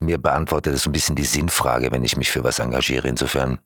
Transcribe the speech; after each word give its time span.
mir 0.00 0.18
beantwortet 0.18 0.74
es 0.74 0.82
so 0.82 0.90
ein 0.90 0.92
bisschen 0.92 1.16
die 1.16 1.24
Sinnfrage, 1.24 1.90
wenn 1.90 2.04
ich 2.04 2.16
mich 2.16 2.30
für 2.30 2.44
was 2.44 2.60
engagiere. 2.60 3.08
Insofern 3.08 3.58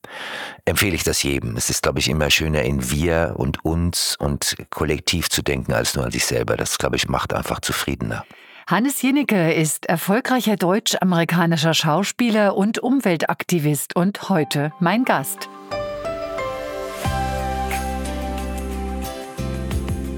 empfehle 0.64 0.94
ich 0.94 1.04
das 1.04 1.22
jedem. 1.22 1.56
Es 1.56 1.68
ist, 1.68 1.82
glaube 1.82 1.98
ich, 1.98 2.08
immer 2.08 2.30
schöner 2.30 2.62
in 2.62 2.90
wir 2.90 3.34
und 3.36 3.64
uns 3.64 4.16
und 4.18 4.56
kollektiv 4.70 5.28
zu 5.28 5.42
denken 5.42 5.72
als 5.72 5.94
nur 5.94 6.04
an 6.06 6.10
sich 6.10 6.24
selber. 6.24 6.56
Das, 6.56 6.78
glaube 6.78 6.96
ich, 6.96 7.08
macht 7.08 7.34
einfach 7.34 7.60
zufriedener. 7.60 8.24
Hannes 8.66 9.02
Jennecke 9.02 9.52
ist 9.52 9.86
erfolgreicher 9.86 10.56
deutsch-amerikanischer 10.56 11.74
Schauspieler 11.74 12.56
und 12.56 12.78
Umweltaktivist 12.78 13.94
und 13.94 14.28
heute 14.30 14.72
mein 14.80 15.04
Gast. 15.04 15.50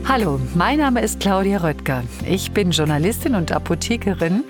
Hallo, 0.07 0.39
mein 0.55 0.79
Name 0.79 1.01
ist 1.01 1.19
Claudia 1.19 1.59
Röttger. 1.59 2.05
Ich 2.29 2.53
bin 2.53 2.71
Journalistin 2.71 3.35
und 3.35 3.51
Apothekerin 3.51 4.45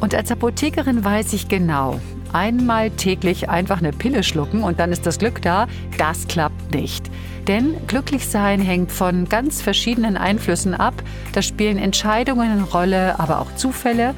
und 0.00 0.14
als 0.14 0.32
Apothekerin 0.32 1.04
weiß 1.04 1.32
ich 1.34 1.48
genau, 1.48 2.00
einmal 2.32 2.90
täglich 2.90 3.48
einfach 3.48 3.78
eine 3.78 3.92
Pille 3.92 4.22
schlucken 4.22 4.62
und 4.62 4.80
dann 4.80 4.92
ist 4.92 5.06
das 5.06 5.18
Glück 5.18 5.42
da, 5.42 5.66
das 5.98 6.26
klappt 6.26 6.74
nicht. 6.74 7.10
Denn 7.46 7.74
glücklich 7.86 8.26
sein 8.26 8.60
hängt 8.60 8.92
von 8.92 9.28
ganz 9.28 9.62
verschiedenen 9.62 10.16
Einflüssen 10.16 10.74
ab. 10.74 10.94
Da 11.32 11.42
spielen 11.42 11.78
Entscheidungen 11.78 12.50
eine 12.50 12.62
Rolle, 12.62 13.18
aber 13.18 13.40
auch 13.40 13.54
Zufälle. 13.56 14.14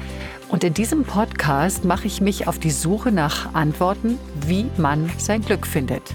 Und 0.49 0.63
in 0.63 0.73
diesem 0.73 1.03
Podcast 1.03 1.83
mache 1.83 2.05
ich 2.05 2.21
mich 2.21 2.47
auf 2.47 2.59
die 2.59 2.69
Suche 2.69 3.11
nach 3.11 3.53
Antworten, 3.55 4.19
wie 4.45 4.65
man 4.77 5.09
sein 5.17 5.41
Glück 5.41 5.65
findet. 5.65 6.13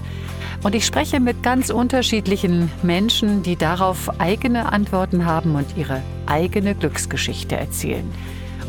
Und 0.63 0.75
ich 0.75 0.85
spreche 0.85 1.19
mit 1.19 1.43
ganz 1.43 1.69
unterschiedlichen 1.69 2.71
Menschen, 2.83 3.43
die 3.43 3.55
darauf 3.55 4.19
eigene 4.19 4.71
Antworten 4.71 5.25
haben 5.25 5.55
und 5.55 5.77
ihre 5.77 6.01
eigene 6.25 6.75
Glücksgeschichte 6.75 7.55
erzählen. 7.55 8.09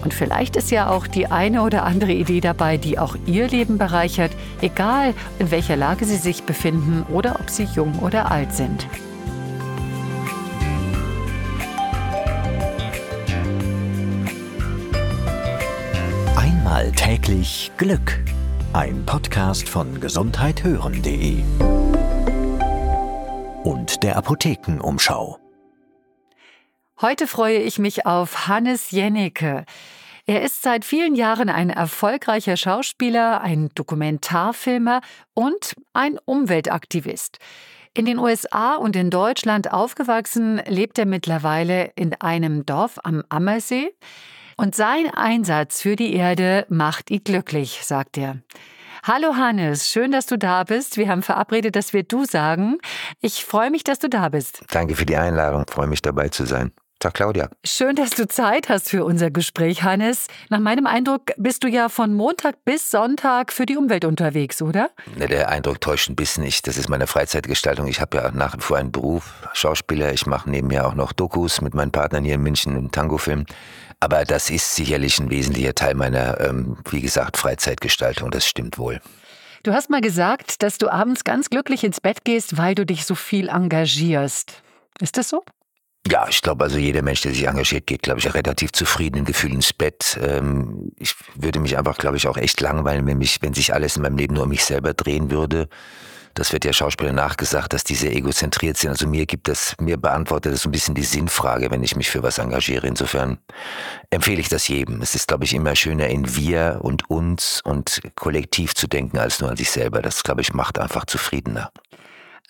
Und 0.02 0.14
vielleicht 0.14 0.56
ist 0.56 0.70
ja 0.70 0.88
auch 0.88 1.06
die 1.06 1.26
eine 1.26 1.62
oder 1.62 1.84
andere 1.84 2.12
Idee 2.12 2.40
dabei, 2.40 2.76
die 2.76 2.98
auch 2.98 3.16
Ihr 3.26 3.48
Leben 3.48 3.78
bereichert, 3.78 4.32
egal 4.60 5.14
in 5.38 5.50
welcher 5.50 5.76
Lage 5.76 6.04
Sie 6.04 6.16
sich 6.16 6.44
befinden 6.44 7.04
oder 7.10 7.38
ob 7.40 7.50
Sie 7.50 7.64
jung 7.64 7.98
oder 7.98 8.30
alt 8.30 8.54
sind. 8.54 8.86
Einmal 16.36 16.92
täglich 16.92 17.70
Glück. 17.76 18.22
Ein 18.72 19.04
Podcast 19.04 19.68
von 19.68 20.00
gesundheithören.de 20.00 21.42
und 23.64 24.02
der 24.02 24.16
Apothekenumschau. 24.16 25.49
Heute 27.02 27.26
freue 27.26 27.56
ich 27.56 27.78
mich 27.78 28.04
auf 28.04 28.46
Hannes 28.46 28.90
Jennecke. 28.90 29.64
Er 30.26 30.42
ist 30.42 30.60
seit 30.60 30.84
vielen 30.84 31.14
Jahren 31.14 31.48
ein 31.48 31.70
erfolgreicher 31.70 32.58
Schauspieler, 32.58 33.40
ein 33.40 33.70
Dokumentarfilmer 33.74 35.00
und 35.32 35.76
ein 35.94 36.18
Umweltaktivist. 36.26 37.38
In 37.94 38.04
den 38.04 38.18
USA 38.18 38.74
und 38.74 38.96
in 38.96 39.08
Deutschland 39.08 39.72
aufgewachsen, 39.72 40.60
lebt 40.66 40.98
er 40.98 41.06
mittlerweile 41.06 41.90
in 41.96 42.12
einem 42.20 42.66
Dorf 42.66 42.98
am 43.02 43.24
Ammersee. 43.30 43.94
Und 44.58 44.74
sein 44.74 45.06
Einsatz 45.14 45.80
für 45.80 45.96
die 45.96 46.12
Erde 46.12 46.66
macht 46.68 47.10
ihn 47.10 47.24
glücklich, 47.24 47.80
sagt 47.82 48.18
er. 48.18 48.42
Hallo 49.02 49.36
Hannes, 49.36 49.88
schön, 49.88 50.12
dass 50.12 50.26
du 50.26 50.36
da 50.36 50.64
bist. 50.64 50.98
Wir 50.98 51.08
haben 51.08 51.22
verabredet, 51.22 51.76
dass 51.76 51.94
wir 51.94 52.02
du 52.02 52.26
sagen. 52.26 52.76
Ich 53.22 53.46
freue 53.46 53.70
mich, 53.70 53.84
dass 53.84 53.98
du 53.98 54.10
da 54.10 54.28
bist. 54.28 54.62
Danke 54.70 54.94
für 54.94 55.06
die 55.06 55.16
Einladung, 55.16 55.64
freue 55.66 55.86
mich 55.86 56.02
dabei 56.02 56.28
zu 56.28 56.44
sein. 56.44 56.72
Tag, 57.00 57.14
Claudia. 57.14 57.48
Schön, 57.64 57.96
dass 57.96 58.10
du 58.10 58.28
Zeit 58.28 58.68
hast 58.68 58.90
für 58.90 59.06
unser 59.06 59.30
Gespräch, 59.30 59.82
Hannes. 59.82 60.26
Nach 60.50 60.58
meinem 60.58 60.86
Eindruck 60.86 61.32
bist 61.38 61.64
du 61.64 61.68
ja 61.68 61.88
von 61.88 62.12
Montag 62.12 62.62
bis 62.66 62.90
Sonntag 62.90 63.54
für 63.54 63.64
die 63.64 63.78
Umwelt 63.78 64.04
unterwegs, 64.04 64.60
oder? 64.60 64.90
Ne, 65.16 65.26
der 65.26 65.48
Eindruck 65.48 65.80
täuscht 65.80 66.10
ein 66.10 66.14
bisschen 66.14 66.44
nicht. 66.44 66.66
Das 66.66 66.76
ist 66.76 66.90
meine 66.90 67.06
Freizeitgestaltung. 67.06 67.86
Ich 67.86 68.02
habe 68.02 68.18
ja 68.18 68.30
nach 68.32 68.58
wie 68.58 68.60
vor 68.60 68.76
einen 68.76 68.92
Beruf, 68.92 69.32
Schauspieler. 69.54 70.12
Ich 70.12 70.26
mache 70.26 70.50
nebenher 70.50 70.86
auch 70.86 70.94
noch 70.94 71.14
Dokus 71.14 71.62
mit 71.62 71.72
meinen 71.72 71.90
Partnern 71.90 72.22
hier 72.22 72.34
in 72.34 72.42
München, 72.42 72.76
einen 72.76 72.92
Tango-Film. 72.92 73.46
Aber 73.98 74.26
das 74.26 74.50
ist 74.50 74.76
sicherlich 74.76 75.18
ein 75.20 75.30
wesentlicher 75.30 75.74
Teil 75.74 75.94
meiner, 75.94 76.38
ähm, 76.40 76.76
wie 76.90 77.00
gesagt, 77.00 77.38
Freizeitgestaltung. 77.38 78.30
Das 78.30 78.46
stimmt 78.46 78.76
wohl. 78.76 79.00
Du 79.62 79.72
hast 79.72 79.88
mal 79.88 80.02
gesagt, 80.02 80.62
dass 80.62 80.76
du 80.76 80.92
abends 80.92 81.24
ganz 81.24 81.48
glücklich 81.48 81.82
ins 81.82 82.02
Bett 82.02 82.24
gehst, 82.24 82.58
weil 82.58 82.74
du 82.74 82.84
dich 82.84 83.06
so 83.06 83.14
viel 83.14 83.48
engagierst. 83.48 84.62
Ist 85.00 85.16
das 85.16 85.30
so? 85.30 85.42
Ja, 86.10 86.26
ich 86.28 86.42
glaube, 86.42 86.64
also 86.64 86.76
jeder 86.76 87.02
Mensch, 87.02 87.20
der 87.20 87.30
sich 87.30 87.46
engagiert, 87.46 87.86
geht, 87.86 88.02
glaube 88.02 88.18
ich, 88.18 88.34
relativ 88.34 88.72
zufrieden 88.72 89.18
im 89.18 89.24
Gefühl 89.24 89.52
ins 89.52 89.72
Bett. 89.72 90.18
Ähm, 90.20 90.90
ich 90.98 91.14
würde 91.36 91.60
mich 91.60 91.78
einfach, 91.78 91.96
glaube 91.98 92.16
ich, 92.16 92.26
auch 92.26 92.36
echt 92.36 92.60
langweilen, 92.60 93.06
wenn 93.06 93.18
mich, 93.18 93.38
wenn 93.42 93.54
sich 93.54 93.72
alles 93.72 93.94
in 93.94 94.02
meinem 94.02 94.16
Leben 94.16 94.34
nur 94.34 94.42
um 94.42 94.48
mich 94.48 94.64
selber 94.64 94.92
drehen 94.92 95.30
würde. 95.30 95.68
Das 96.34 96.52
wird 96.52 96.64
ja 96.64 96.72
Schauspieler 96.72 97.12
nachgesagt, 97.12 97.72
dass 97.72 97.84
die 97.84 97.94
sehr 97.94 98.14
egozentriert 98.14 98.76
sind. 98.76 98.90
Also 98.90 99.06
mir 99.06 99.26
gibt 99.26 99.46
das, 99.46 99.76
mir 99.80 99.96
beantwortet 99.98 100.52
das 100.52 100.62
so 100.62 100.68
ein 100.68 100.72
bisschen 100.72 100.96
die 100.96 101.04
Sinnfrage, 101.04 101.70
wenn 101.70 101.82
ich 101.84 101.94
mich 101.94 102.10
für 102.10 102.24
was 102.24 102.38
engagiere. 102.38 102.88
Insofern 102.88 103.38
empfehle 104.10 104.40
ich 104.40 104.48
das 104.48 104.66
jedem. 104.66 105.02
Es 105.02 105.14
ist, 105.14 105.28
glaube 105.28 105.44
ich, 105.44 105.54
immer 105.54 105.76
schöner 105.76 106.08
in 106.08 106.34
wir 106.34 106.80
und 106.82 107.08
uns 107.08 107.60
und 107.62 108.00
kollektiv 108.16 108.74
zu 108.74 108.88
denken 108.88 109.18
als 109.18 109.40
nur 109.40 109.50
an 109.50 109.56
sich 109.56 109.70
selber. 109.70 110.02
Das, 110.02 110.24
glaube 110.24 110.40
ich, 110.40 110.54
macht 110.54 110.78
einfach 110.78 111.04
zufriedener. 111.04 111.70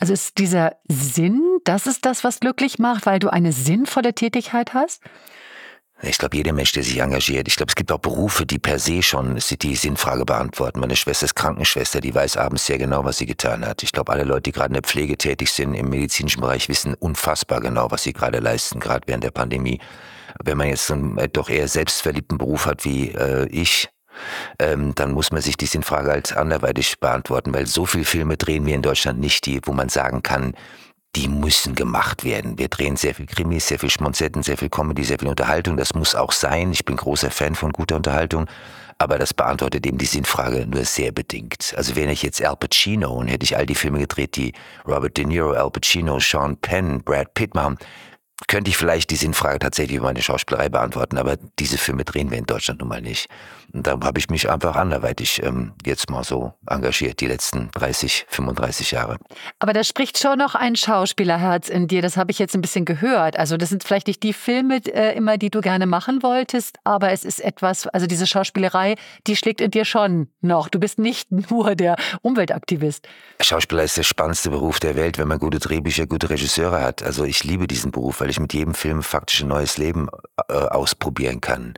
Also 0.01 0.15
ist 0.15 0.39
dieser 0.39 0.77
Sinn, 0.89 1.43
das 1.65 1.87
ist 1.87 2.07
das, 2.07 2.25
was 2.25 2.41
glücklich 2.41 2.79
macht, 2.79 3.05
weil 3.05 3.19
du 3.19 3.29
eine 3.29 3.53
sinnvolle 3.53 4.15
Tätigkeit 4.15 4.73
hast? 4.73 5.03
Ich 6.03 6.17
glaube, 6.17 6.39
jeder 6.39 6.55
Mensch, 6.55 6.73
der 6.73 6.83
sich 6.83 6.99
engagiert, 6.99 7.47
ich 7.47 7.57
glaube, 7.57 7.69
es 7.69 7.77
gibt 7.77 7.93
auch 7.93 7.99
Berufe, 7.99 8.47
die 8.47 8.59
per 8.59 8.79
se 8.79 9.03
schon 9.03 9.39
die 9.61 9.77
Sinnfrage 9.77 10.25
beantworten. 10.25 10.81
Meine 10.81 10.97
Schwester 10.97 11.27
ist 11.27 11.35
Krankenschwester, 11.35 12.01
die 12.01 12.15
weiß 12.15 12.39
abends 12.39 12.65
sehr 12.65 12.79
genau, 12.79 13.05
was 13.05 13.19
sie 13.19 13.27
getan 13.27 13.67
hat. 13.67 13.83
Ich 13.83 13.93
glaube, 13.93 14.11
alle 14.11 14.25
Leute, 14.25 14.45
die 14.45 14.53
gerade 14.53 14.69
in 14.69 14.75
der 14.75 14.83
Pflege 14.83 15.19
tätig 15.19 15.53
sind, 15.53 15.75
im 15.75 15.91
medizinischen 15.91 16.41
Bereich, 16.41 16.71
wissen 16.71 16.95
unfassbar 16.95 17.61
genau, 17.61 17.91
was 17.91 18.03
sie 18.03 18.15
gerade 18.15 18.39
leisten, 18.39 18.81
gerade 18.81 19.07
während 19.07 19.25
der 19.25 19.33
Pandemie. 19.33 19.79
Wenn 20.43 20.57
man 20.57 20.69
jetzt 20.69 20.91
einen 20.91 21.19
äh, 21.19 21.29
doch 21.29 21.51
eher 21.51 21.69
selbstverliebten 21.69 22.39
Beruf 22.39 22.65
hat 22.65 22.87
wie 22.87 23.11
äh, 23.11 23.47
ich, 23.49 23.91
ähm, 24.59 24.95
dann 24.95 25.13
muss 25.13 25.33
man 25.33 25.43
sich 25.43 25.57
die 25.57 25.67
Sinnfrage 25.67 26.11
halt 26.11 26.37
anderweitig 26.37 26.99
beantworten, 27.01 27.55
weil 27.55 27.67
so 27.67 27.87
viele 27.87 28.05
Filme 28.05 28.37
drehen 28.37 28.67
wir 28.67 28.75
in 28.75 28.83
Deutschland 28.83 29.19
nicht, 29.21 29.47
die, 29.47 29.61
wo 29.65 29.73
man 29.73 29.89
sagen 29.89 30.23
kann, 30.23 30.55
die 31.17 31.29
müssen 31.29 31.75
gemacht 31.75 32.25
werden. 32.25 32.59
Wir 32.59 32.69
drehen 32.69 32.97
sehr 32.97 33.15
viel 33.15 33.27
Krimis, 33.27 33.67
sehr 33.67 33.79
viel 33.79 33.91
Schmonzetten, 33.91 34.43
sehr 34.43 34.57
viel 34.57 34.69
Comedy, 34.69 35.03
sehr 35.03 35.19
viel 35.19 35.29
Unterhaltung. 35.29 35.77
Das 35.77 35.95
muss 35.95 36.15
auch 36.15 36.31
sein. 36.31 36.71
Ich 36.73 36.85
bin 36.85 36.97
großer 36.97 37.31
Fan 37.31 37.57
von 37.57 37.73
guter 37.73 37.97
Unterhaltung. 37.97 38.47
Aber 38.99 39.19
das 39.19 39.33
beantwortet 39.33 39.87
eben 39.87 39.97
die 39.97 40.07
Sinnfrage 40.07 40.67
nur 40.67 40.85
sehr 40.85 41.11
bedingt. 41.11 41.75
Also 41.77 41.97
wäre 41.97 42.13
ich 42.13 42.23
jetzt 42.23 42.45
Al 42.45 42.55
Pacino 42.55 43.11
und 43.11 43.29
hätte 43.29 43.45
ich 43.45 43.57
all 43.57 43.65
die 43.65 43.75
Filme 43.75 43.99
gedreht, 43.99 44.37
die 44.37 44.53
Robert 44.87 45.17
De 45.17 45.25
Niro, 45.25 45.53
Al 45.53 45.71
Pacino, 45.71 46.21
Sean 46.21 46.57
Penn, 46.59 47.03
Brad 47.03 47.33
Pitt 47.33 47.55
machen, 47.55 47.79
könnte 48.49 48.71
ich 48.71 48.77
vielleicht 48.77 49.11
die 49.11 49.17
Sinnfrage 49.17 49.59
tatsächlich 49.59 49.99
über 49.99 50.07
meine 50.07 50.23
Schauspielerei 50.23 50.69
beantworten, 50.69 51.19
aber 51.19 51.37
diese 51.59 51.79
Filme 51.79 52.05
drehen 52.05 52.31
wir 52.31 52.39
in 52.39 52.47
Deutschland 52.47 52.81
nun 52.81 52.89
mal 52.89 53.03
nicht. 53.03 53.29
Und 53.73 53.87
da 53.87 53.93
habe 54.03 54.19
ich 54.19 54.29
mich 54.31 54.51
einfach 54.51 54.77
anderweitig 54.77 55.43
ähm, 55.43 55.73
jetzt 55.85 56.11
mal 56.11 56.25
so 56.25 56.53
engagiert, 56.67 57.21
die 57.21 57.27
letzten 57.27 57.71
30, 57.73 58.27
35 58.29 58.91
Jahre. 58.91 59.19
Aber 59.59 59.73
da 59.73 59.85
spricht 59.85 60.19
schon 60.19 60.39
noch 60.39 60.55
ein 60.55 60.75
Schauspielerherz 60.75 61.69
in 61.69 61.87
dir, 61.87 62.03
das 62.03 62.17
habe 62.17 62.33
ich 62.33 62.39
jetzt 62.39 62.55
ein 62.55 62.63
bisschen 62.63 62.85
gehört. 62.85 63.39
Also 63.39 63.57
das 63.57 63.69
sind 63.69 63.85
vielleicht 63.85 64.09
nicht 64.09 64.23
die 64.23 64.33
Filme 64.33 64.81
äh, 64.87 65.17
immer, 65.17 65.39
die 65.39 65.51
du 65.51 65.61
gerne 65.61 65.87
machen 65.87 66.23
wolltest, 66.23 66.79
aber 66.85 67.13
es 67.13 67.25
ist 67.25 67.41
etwas, 67.41 67.87
also 67.87 68.07
diese 68.07 68.27
Schauspielerei, 68.27 68.97
die 69.27 69.37
schlägt 69.37 69.61
in 69.61 69.71
dir 69.71 69.85
schon 69.85 70.29
noch. 70.41 70.69
Du 70.69 70.81
bist 70.81 70.99
nicht 70.99 71.31
nur 71.51 71.75
der 71.77 71.97
Umweltaktivist. 72.23 73.07
Schauspieler 73.41 73.85
ist 73.85 73.97
der 73.97 74.03
spannendste 74.03 74.51
Beruf 74.51 74.81
der 74.81 74.97
Welt, 74.97 75.19
wenn 75.19 75.29
man 75.29 75.39
gute 75.39 75.59
Drehbücher, 75.59 76.07
gute 76.07 76.31
Regisseure 76.31 76.81
hat. 76.81 77.03
Also 77.03 77.25
ich 77.25 77.45
liebe 77.45 77.67
diesen 77.67 77.93
Beruf, 77.93 78.21
weil 78.21 78.30
ich 78.31 78.41
mit 78.41 78.53
jedem 78.55 78.75
Film 78.75 79.03
faktisch 79.03 79.43
ein 79.43 79.49
neues 79.49 79.79
Leben 79.79 80.09
äh, 80.49 80.55
ausprobieren 80.55 81.41
kann. 81.41 81.75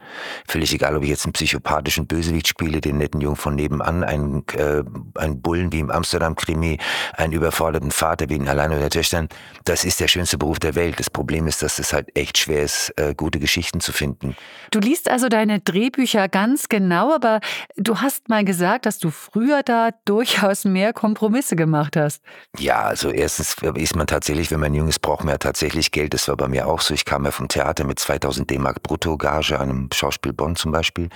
Völlig 0.46 0.72
egal, 0.72 0.96
ob 0.96 1.02
ich 1.02 1.10
jetzt 1.10 1.24
einen 1.24 1.32
psychopathischen 1.32 2.06
Bösewicht 2.06 2.48
spiele, 2.48 2.80
den 2.80 2.98
netten 2.98 3.20
Jungen 3.20 3.36
von 3.36 3.54
nebenan, 3.54 4.04
einen, 4.04 4.44
äh, 4.54 4.82
einen 5.14 5.40
Bullen 5.40 5.72
wie 5.72 5.80
im 5.80 5.90
Amsterdam-Krimi, 5.90 6.78
einen 7.14 7.32
überforderten 7.32 7.90
Vater 7.90 8.28
wie 8.28 8.36
in 8.36 8.48
Allein 8.48 8.72
oder 8.72 8.90
Töchtern. 8.90 9.28
Das 9.64 9.84
ist 9.84 10.00
der 10.00 10.08
schönste 10.08 10.38
Beruf 10.38 10.58
der 10.58 10.74
Welt. 10.74 10.98
Das 10.98 11.10
Problem 11.10 11.46
ist, 11.46 11.62
dass 11.62 11.78
es 11.78 11.92
halt 11.92 12.16
echt 12.16 12.38
schwer 12.38 12.62
ist, 12.62 12.92
äh, 12.96 13.14
gute 13.14 13.38
Geschichten 13.38 13.80
zu 13.80 13.92
finden. 13.92 14.36
Du 14.70 14.78
liest 14.78 15.10
also 15.10 15.28
deine 15.28 15.60
Drehbücher 15.60 16.28
ganz 16.28 16.68
genau, 16.68 17.14
aber 17.14 17.40
du 17.76 18.00
hast 18.00 18.28
mal 18.28 18.44
gesagt, 18.44 18.86
dass 18.86 18.98
du 18.98 19.10
früher 19.10 19.62
da 19.62 19.90
durchaus 20.04 20.64
mehr 20.64 20.92
Kompromisse 20.92 21.56
gemacht 21.56 21.96
hast. 21.96 22.22
Ja, 22.58 22.82
also 22.82 23.10
erstens 23.10 23.56
ist 23.74 23.96
man 23.96 24.06
tatsächlich, 24.06 24.50
wenn 24.50 24.60
man 24.60 24.74
jung 24.74 24.88
ist, 24.88 25.00
braucht 25.00 25.24
man 25.24 25.32
ja 25.32 25.38
tatsächlich 25.38 25.90
Geld. 25.90 26.14
Das 26.14 26.28
war 26.28 26.36
bei 26.42 26.48
mir 26.48 26.66
auch 26.66 26.80
so. 26.80 26.92
Ich 26.92 27.04
kam 27.04 27.24
ja 27.24 27.30
vom 27.30 27.46
Theater 27.46 27.84
mit 27.84 28.00
2000 28.00 28.50
D-Mark 28.50 28.82
Bruttogage 28.82 29.60
einem 29.60 29.88
Schauspiel 29.94 30.32
Bonn 30.32 30.56
zum 30.56 30.72
Beispiel. 30.72 31.08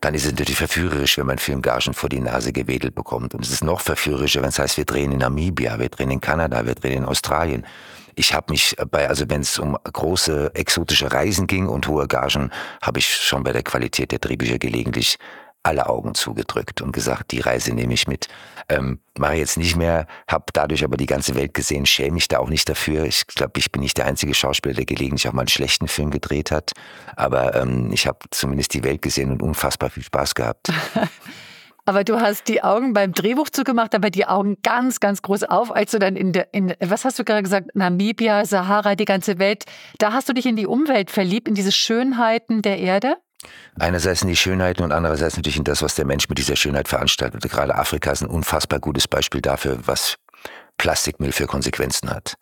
Dann 0.00 0.14
ist 0.14 0.24
es 0.24 0.30
natürlich 0.30 0.56
verführerisch, 0.56 1.18
wenn 1.18 1.26
man 1.26 1.36
Filmgagen 1.36 1.92
vor 1.92 2.08
die 2.08 2.20
Nase 2.20 2.50
gewedelt 2.50 2.94
bekommt. 2.94 3.34
Und 3.34 3.44
es 3.44 3.50
ist 3.50 3.62
noch 3.62 3.82
verführerischer, 3.82 4.40
wenn 4.40 4.48
es 4.48 4.58
heißt, 4.58 4.78
wir 4.78 4.86
drehen 4.86 5.12
in 5.12 5.18
Namibia, 5.18 5.78
wir 5.78 5.90
drehen 5.90 6.10
in 6.10 6.22
Kanada, 6.22 6.64
wir 6.64 6.74
drehen 6.74 7.02
in 7.02 7.04
Australien. 7.04 7.66
Ich 8.14 8.32
habe 8.32 8.52
mich 8.52 8.74
bei, 8.90 9.06
also 9.06 9.26
wenn 9.28 9.42
es 9.42 9.58
um 9.58 9.76
große 9.82 10.52
exotische 10.54 11.12
Reisen 11.12 11.46
ging 11.46 11.68
und 11.68 11.86
hohe 11.86 12.08
Gagen, 12.08 12.50
habe 12.80 13.00
ich 13.00 13.14
schon 13.14 13.42
bei 13.42 13.52
der 13.52 13.62
Qualität 13.62 14.12
der 14.12 14.18
Drehbücher 14.18 14.58
gelegentlich 14.58 15.18
alle 15.62 15.88
Augen 15.88 16.14
zugedrückt 16.14 16.80
und 16.80 16.92
gesagt, 16.92 17.32
die 17.32 17.40
Reise 17.40 17.74
nehme 17.74 17.92
ich 17.92 18.06
mit. 18.06 18.28
Ähm, 18.68 19.00
mache 19.18 19.34
jetzt 19.34 19.58
nicht 19.58 19.76
mehr, 19.76 20.06
habe 20.28 20.46
dadurch 20.52 20.84
aber 20.84 20.96
die 20.96 21.06
ganze 21.06 21.34
Welt 21.34 21.54
gesehen, 21.54 21.86
schäme 21.86 22.12
mich 22.12 22.28
da 22.28 22.38
auch 22.38 22.48
nicht 22.48 22.68
dafür. 22.68 23.04
Ich 23.04 23.26
glaube, 23.26 23.58
ich 23.58 23.70
bin 23.70 23.82
nicht 23.82 23.98
der 23.98 24.06
einzige 24.06 24.34
Schauspieler, 24.34 24.74
der 24.74 24.86
gelegentlich 24.86 25.28
auch 25.28 25.32
mal 25.32 25.42
einen 25.42 25.48
schlechten 25.48 25.88
Film 25.88 26.10
gedreht 26.10 26.50
hat. 26.50 26.72
Aber 27.16 27.54
ähm, 27.54 27.90
ich 27.92 28.06
habe 28.06 28.18
zumindest 28.30 28.72
die 28.74 28.84
Welt 28.84 29.02
gesehen 29.02 29.30
und 29.30 29.42
unfassbar 29.42 29.90
viel 29.90 30.02
Spaß 30.02 30.34
gehabt. 30.34 30.72
Aber 31.86 32.04
du 32.04 32.20
hast 32.20 32.46
die 32.46 32.62
Augen 32.62 32.92
beim 32.92 33.12
Drehbuch 33.12 33.50
zugemacht, 33.50 33.96
aber 33.96 34.10
die 34.10 34.26
Augen 34.26 34.58
ganz, 34.62 35.00
ganz 35.00 35.22
groß 35.22 35.44
auf, 35.44 35.74
als 35.74 35.90
du 35.90 35.98
dann 35.98 36.14
in 36.14 36.32
der, 36.32 36.52
in, 36.52 36.72
was 36.78 37.04
hast 37.04 37.18
du 37.18 37.24
gerade 37.24 37.42
gesagt, 37.42 37.74
Namibia, 37.74 38.44
Sahara, 38.44 38.94
die 38.94 39.06
ganze 39.06 39.40
Welt, 39.40 39.64
da 39.98 40.12
hast 40.12 40.28
du 40.28 40.32
dich 40.32 40.46
in 40.46 40.54
die 40.54 40.66
Umwelt 40.66 41.10
verliebt, 41.10 41.48
in 41.48 41.54
diese 41.54 41.72
Schönheiten 41.72 42.62
der 42.62 42.78
Erde? 42.78 43.16
Einerseits 43.78 44.22
in 44.22 44.28
die 44.28 44.36
Schönheiten 44.36 44.82
und 44.82 44.92
andererseits 44.92 45.36
natürlich 45.36 45.56
in 45.56 45.64
das, 45.64 45.82
was 45.82 45.94
der 45.94 46.04
Mensch 46.04 46.28
mit 46.28 46.38
dieser 46.38 46.56
Schönheit 46.56 46.88
veranstaltet. 46.88 47.42
Gerade 47.42 47.74
Afrika 47.74 48.10
ist 48.10 48.22
ein 48.22 48.28
unfassbar 48.28 48.80
gutes 48.80 49.08
Beispiel 49.08 49.40
dafür, 49.40 49.78
was 49.86 50.16
Plastikmüll 50.76 51.32
für 51.32 51.46
Konsequenzen 51.46 52.10
hat. 52.10 52.36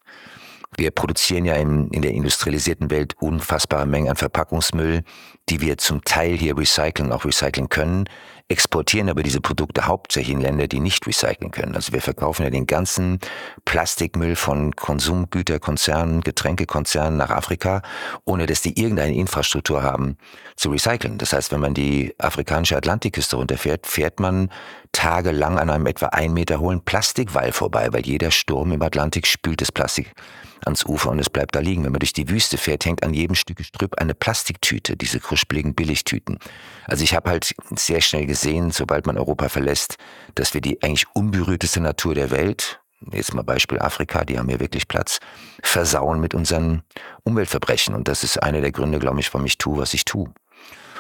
Wir 0.76 0.90
produzieren 0.90 1.44
ja 1.44 1.54
in, 1.54 1.88
in 1.88 2.02
der 2.02 2.12
industrialisierten 2.12 2.90
Welt 2.90 3.14
unfassbare 3.20 3.86
Mengen 3.86 4.10
an 4.10 4.16
Verpackungsmüll, 4.16 5.02
die 5.48 5.60
wir 5.60 5.78
zum 5.78 6.04
Teil 6.04 6.36
hier 6.36 6.56
recyceln, 6.56 7.10
auch 7.10 7.24
recyceln 7.24 7.68
können, 7.68 8.08
exportieren 8.48 9.10
aber 9.10 9.22
diese 9.22 9.40
Produkte 9.42 9.86
hauptsächlich 9.86 10.34
in 10.34 10.40
Länder, 10.40 10.68
die 10.68 10.80
nicht 10.80 11.06
recyceln 11.06 11.50
können. 11.50 11.74
Also 11.74 11.92
wir 11.92 12.00
verkaufen 12.00 12.44
ja 12.44 12.50
den 12.50 12.66
ganzen 12.66 13.18
Plastikmüll 13.66 14.36
von 14.36 14.74
Konsumgüterkonzernen, 14.74 16.22
Getränkekonzernen 16.22 17.18
nach 17.18 17.30
Afrika, 17.30 17.82
ohne 18.24 18.46
dass 18.46 18.62
die 18.62 18.80
irgendeine 18.80 19.14
Infrastruktur 19.14 19.82
haben 19.82 20.16
zu 20.56 20.70
recyceln. 20.70 21.18
Das 21.18 21.34
heißt, 21.34 21.52
wenn 21.52 21.60
man 21.60 21.74
die 21.74 22.14
afrikanische 22.18 22.76
Atlantikküste 22.76 23.36
runterfährt, 23.36 23.86
fährt 23.86 24.18
man 24.18 24.50
tagelang 24.92 25.58
an 25.58 25.68
einem 25.68 25.86
etwa 25.86 26.06
ein 26.06 26.32
Meter 26.32 26.58
hohen 26.58 26.80
Plastikwall 26.80 27.52
vorbei, 27.52 27.88
weil 27.92 28.06
jeder 28.06 28.30
Sturm 28.30 28.72
im 28.72 28.80
Atlantik 28.80 29.26
spült 29.26 29.60
das 29.60 29.70
Plastik 29.70 30.14
ans 30.64 30.84
Ufer 30.84 31.10
und 31.10 31.18
es 31.18 31.30
bleibt 31.30 31.54
da 31.54 31.60
liegen. 31.60 31.84
Wenn 31.84 31.92
man 31.92 32.00
durch 32.00 32.12
die 32.12 32.28
Wüste 32.28 32.58
fährt, 32.58 32.84
hängt 32.84 33.02
an 33.02 33.14
jedem 33.14 33.34
Stück 33.34 33.58
Gestrüpp 33.58 33.98
eine 33.98 34.14
Plastiktüte, 34.14 34.96
diese 34.96 35.20
kruspeligen 35.20 35.74
Billigtüten. 35.74 36.38
Also 36.86 37.04
ich 37.04 37.14
habe 37.14 37.30
halt 37.30 37.54
sehr 37.74 38.00
schnell 38.00 38.26
gesehen, 38.26 38.70
sobald 38.70 39.06
man 39.06 39.18
Europa 39.18 39.48
verlässt, 39.48 39.96
dass 40.34 40.54
wir 40.54 40.60
die 40.60 40.82
eigentlich 40.82 41.06
unberührteste 41.14 41.80
Natur 41.80 42.14
der 42.14 42.30
Welt, 42.30 42.80
jetzt 43.12 43.34
mal 43.34 43.42
Beispiel 43.42 43.78
Afrika, 43.78 44.24
die 44.24 44.38
haben 44.38 44.50
ja 44.50 44.60
wirklich 44.60 44.88
Platz, 44.88 45.20
versauen 45.62 46.20
mit 46.20 46.34
unseren 46.34 46.82
Umweltverbrechen. 47.24 47.94
Und 47.94 48.08
das 48.08 48.24
ist 48.24 48.42
einer 48.42 48.60
der 48.60 48.72
Gründe, 48.72 48.98
glaube 48.98 49.20
ich, 49.20 49.32
warum 49.32 49.46
ich 49.46 49.58
tue, 49.58 49.78
was 49.78 49.94
ich 49.94 50.04
tue. 50.04 50.32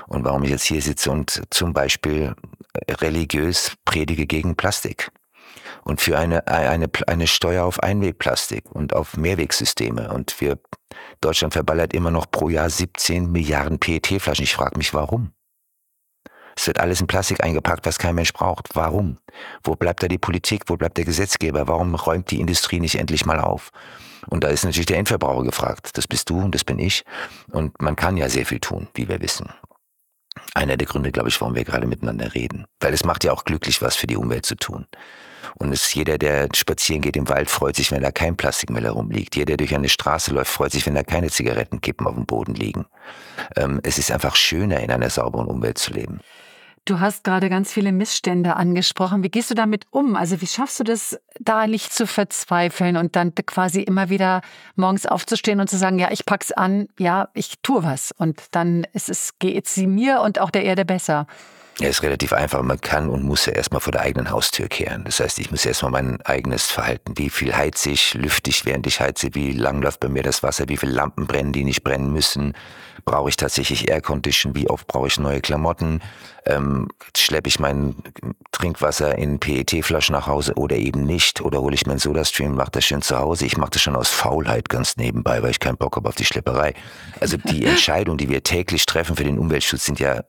Und 0.06 0.24
warum 0.24 0.42
ich 0.42 0.50
jetzt 0.50 0.64
hier 0.64 0.80
sitze 0.80 1.10
und 1.10 1.42
zum 1.50 1.74
Beispiel 1.74 2.34
religiös 2.88 3.72
predige 3.84 4.26
gegen 4.26 4.56
Plastik 4.56 5.10
und 5.84 6.00
für 6.00 6.18
eine, 6.18 6.46
eine, 6.46 6.88
eine 7.06 7.26
Steuer 7.26 7.64
auf 7.64 7.82
Einwegplastik 7.82 8.70
und 8.70 8.94
auf 8.94 9.16
Mehrwegsysteme. 9.16 10.12
Und 10.12 10.40
wir, 10.40 10.58
Deutschland 11.20 11.54
verballert 11.54 11.94
immer 11.94 12.10
noch 12.10 12.30
pro 12.30 12.48
Jahr 12.48 12.70
17 12.70 13.30
Milliarden 13.30 13.78
PET-Flaschen. 13.78 14.44
Ich 14.44 14.54
frage 14.54 14.78
mich, 14.78 14.94
warum? 14.94 15.32
Es 16.56 16.66
wird 16.66 16.80
alles 16.80 17.00
in 17.00 17.06
Plastik 17.06 17.44
eingepackt, 17.44 17.86
was 17.86 17.98
kein 17.98 18.16
Mensch 18.16 18.32
braucht. 18.32 18.70
Warum? 18.74 19.18
Wo 19.62 19.76
bleibt 19.76 20.02
da 20.02 20.08
die 20.08 20.18
Politik? 20.18 20.64
Wo 20.66 20.76
bleibt 20.76 20.96
der 20.96 21.04
Gesetzgeber? 21.04 21.68
Warum 21.68 21.94
räumt 21.94 22.32
die 22.32 22.40
Industrie 22.40 22.80
nicht 22.80 22.96
endlich 22.96 23.24
mal 23.24 23.38
auf? 23.38 23.70
Und 24.26 24.42
da 24.42 24.48
ist 24.48 24.64
natürlich 24.64 24.86
der 24.86 24.98
Endverbraucher 24.98 25.44
gefragt. 25.44 25.96
Das 25.96 26.08
bist 26.08 26.28
du 26.30 26.40
und 26.40 26.54
das 26.54 26.64
bin 26.64 26.80
ich. 26.80 27.04
Und 27.52 27.80
man 27.80 27.94
kann 27.94 28.16
ja 28.16 28.28
sehr 28.28 28.44
viel 28.44 28.58
tun, 28.58 28.88
wie 28.94 29.08
wir 29.08 29.20
wissen. 29.22 29.52
Einer 30.52 30.76
der 30.76 30.88
Gründe, 30.88 31.12
glaube 31.12 31.28
ich, 31.28 31.40
warum 31.40 31.54
wir 31.54 31.64
gerade 31.64 31.86
miteinander 31.86 32.34
reden. 32.34 32.66
Weil 32.80 32.92
es 32.92 33.04
macht 33.04 33.22
ja 33.22 33.32
auch 33.32 33.44
glücklich, 33.44 33.80
was 33.80 33.94
für 33.94 34.08
die 34.08 34.16
Umwelt 34.16 34.44
zu 34.44 34.56
tun. 34.56 34.86
Und 35.56 35.72
es, 35.72 35.92
jeder, 35.94 36.18
der 36.18 36.48
spazieren 36.54 37.02
geht 37.02 37.16
im 37.16 37.28
Wald, 37.28 37.50
freut 37.50 37.76
sich, 37.76 37.90
wenn 37.90 38.02
da 38.02 38.10
kein 38.10 38.36
Plastikmüll 38.36 38.84
herumliegt. 38.84 39.36
Jeder, 39.36 39.46
der 39.46 39.56
durch 39.58 39.74
eine 39.74 39.88
Straße 39.88 40.32
läuft, 40.32 40.50
freut 40.50 40.72
sich, 40.72 40.86
wenn 40.86 40.94
da 40.94 41.02
keine 41.02 41.30
Zigarettenkippen 41.30 42.06
auf 42.06 42.14
dem 42.14 42.26
Boden 42.26 42.54
liegen. 42.54 42.86
Ähm, 43.56 43.80
es 43.82 43.98
ist 43.98 44.10
einfach 44.10 44.36
schöner, 44.36 44.80
in 44.80 44.90
einer 44.90 45.10
sauberen 45.10 45.46
Umwelt 45.46 45.78
zu 45.78 45.92
leben. 45.92 46.20
Du 46.88 47.00
hast 47.00 47.22
gerade 47.22 47.50
ganz 47.50 47.70
viele 47.70 47.92
Missstände 47.92 48.56
angesprochen. 48.56 49.22
Wie 49.22 49.28
gehst 49.28 49.50
du 49.50 49.54
damit 49.54 49.84
um? 49.90 50.16
Also 50.16 50.40
wie 50.40 50.46
schaffst 50.46 50.80
du 50.80 50.84
das, 50.84 51.20
da 51.38 51.66
nicht 51.66 51.92
zu 51.92 52.06
verzweifeln 52.06 52.96
und 52.96 53.14
dann 53.14 53.34
quasi 53.34 53.82
immer 53.82 54.08
wieder 54.08 54.40
morgens 54.74 55.04
aufzustehen 55.04 55.60
und 55.60 55.68
zu 55.68 55.76
sagen, 55.76 55.98
ja, 55.98 56.10
ich 56.10 56.24
pack's 56.24 56.50
an, 56.50 56.88
ja, 56.98 57.28
ich 57.34 57.56
tue 57.62 57.82
was 57.84 58.12
und 58.12 58.40
dann 58.52 58.86
ist 58.94 59.10
es 59.10 59.38
geht 59.38 59.68
sie 59.68 59.86
mir 59.86 60.22
und 60.22 60.40
auch 60.40 60.50
der 60.50 60.64
Erde 60.64 60.86
besser. 60.86 61.26
Ja, 61.80 61.88
ist 61.88 62.02
relativ 62.02 62.32
einfach. 62.32 62.60
Man 62.62 62.80
kann 62.80 63.08
und 63.08 63.22
muss 63.22 63.46
ja 63.46 63.52
erstmal 63.52 63.80
vor 63.80 63.92
der 63.92 64.00
eigenen 64.00 64.30
Haustür 64.30 64.66
kehren. 64.66 65.04
Das 65.04 65.20
heißt, 65.20 65.38
ich 65.38 65.52
muss 65.52 65.64
erstmal 65.64 65.92
mein 65.92 66.20
eigenes 66.22 66.66
Verhalten. 66.66 67.12
Wie 67.16 67.30
viel 67.30 67.54
heize 67.56 67.90
ich, 67.90 68.14
lüfte 68.14 68.50
ich, 68.50 68.64
während 68.64 68.86
ich 68.88 69.00
heize? 69.00 69.28
Wie 69.34 69.52
lang 69.52 69.80
läuft 69.80 70.00
bei 70.00 70.08
mir 70.08 70.24
das 70.24 70.42
Wasser? 70.42 70.68
Wie 70.68 70.76
viele 70.76 70.92
Lampen 70.92 71.28
brennen, 71.28 71.52
die 71.52 71.62
nicht 71.62 71.84
brennen 71.84 72.12
müssen? 72.12 72.54
Brauche 73.04 73.28
ich 73.28 73.36
tatsächlich 73.36 73.88
Aircondition? 73.88 74.56
Wie 74.56 74.68
oft 74.68 74.88
brauche 74.88 75.06
ich 75.06 75.18
neue 75.20 75.40
Klamotten? 75.40 76.02
Ähm, 76.44 76.88
schleppe 77.16 77.48
ich 77.48 77.60
mein 77.60 77.94
Trinkwasser 78.52 79.16
in 79.16 79.38
PET-Flaschen 79.38 80.14
nach 80.14 80.26
Hause 80.26 80.54
oder 80.56 80.76
eben 80.76 81.04
nicht? 81.04 81.40
Oder 81.40 81.60
hole 81.60 81.74
ich 81.74 81.86
meinen 81.86 81.98
Sodastream, 81.98 82.54
mache 82.54 82.70
das 82.72 82.84
schön 82.84 83.02
zu 83.02 83.18
Hause? 83.18 83.46
Ich 83.46 83.56
mache 83.56 83.70
das 83.70 83.82
schon 83.82 83.96
aus 83.96 84.08
Faulheit 84.08 84.68
ganz 84.68 84.96
nebenbei, 84.96 85.42
weil 85.42 85.50
ich 85.50 85.60
keinen 85.60 85.76
Bock 85.76 85.96
habe 85.96 86.08
auf 86.08 86.16
die 86.16 86.24
Schlepperei. 86.24 86.74
Also 87.20 87.36
die 87.36 87.64
Entscheidungen, 87.66 88.18
die 88.18 88.28
wir 88.28 88.42
täglich 88.42 88.84
treffen 88.84 89.16
für 89.16 89.24
den 89.24 89.38
Umweltschutz, 89.38 89.84
sind 89.84 90.00
ja 90.00 90.24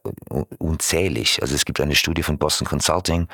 unzählig. 0.58 1.39
Also 1.42 1.56
es 1.56 1.66
gibt 1.66 1.80
eine 1.80 1.96
Studie 1.96 2.24
von 2.24 2.38
Boston 2.38 2.68
Consulting, 2.68 3.28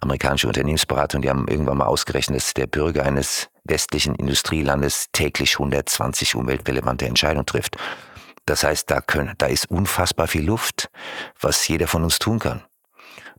amerikanische 0.00 0.46
Unternehmensberatung, 0.46 1.22
die 1.22 1.30
haben 1.30 1.46
irgendwann 1.48 1.78
mal 1.78 1.86
ausgerechnet, 1.86 2.36
dass 2.36 2.54
der 2.54 2.66
Bürger 2.66 3.04
eines 3.04 3.48
westlichen 3.64 4.14
Industrielandes 4.14 5.06
täglich 5.12 5.54
120 5.54 6.34
umweltrelevante 6.34 7.06
Entscheidungen 7.06 7.46
trifft. 7.46 7.76
Das 8.46 8.64
heißt, 8.64 8.90
da, 8.90 9.00
können, 9.00 9.34
da 9.38 9.46
ist 9.46 9.70
unfassbar 9.70 10.26
viel 10.26 10.44
Luft, 10.44 10.88
was 11.40 11.68
jeder 11.68 11.86
von 11.86 12.02
uns 12.02 12.18
tun 12.18 12.38
kann. 12.38 12.62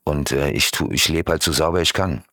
Und 0.03 0.31
äh, 0.31 0.51
ich, 0.51 0.71
tu, 0.71 0.91
ich 0.91 1.07
lebe 1.09 1.31
halt 1.31 1.43
so 1.43 1.51
sauber 1.51 1.81
ich 1.81 1.93
kann. 1.93 2.23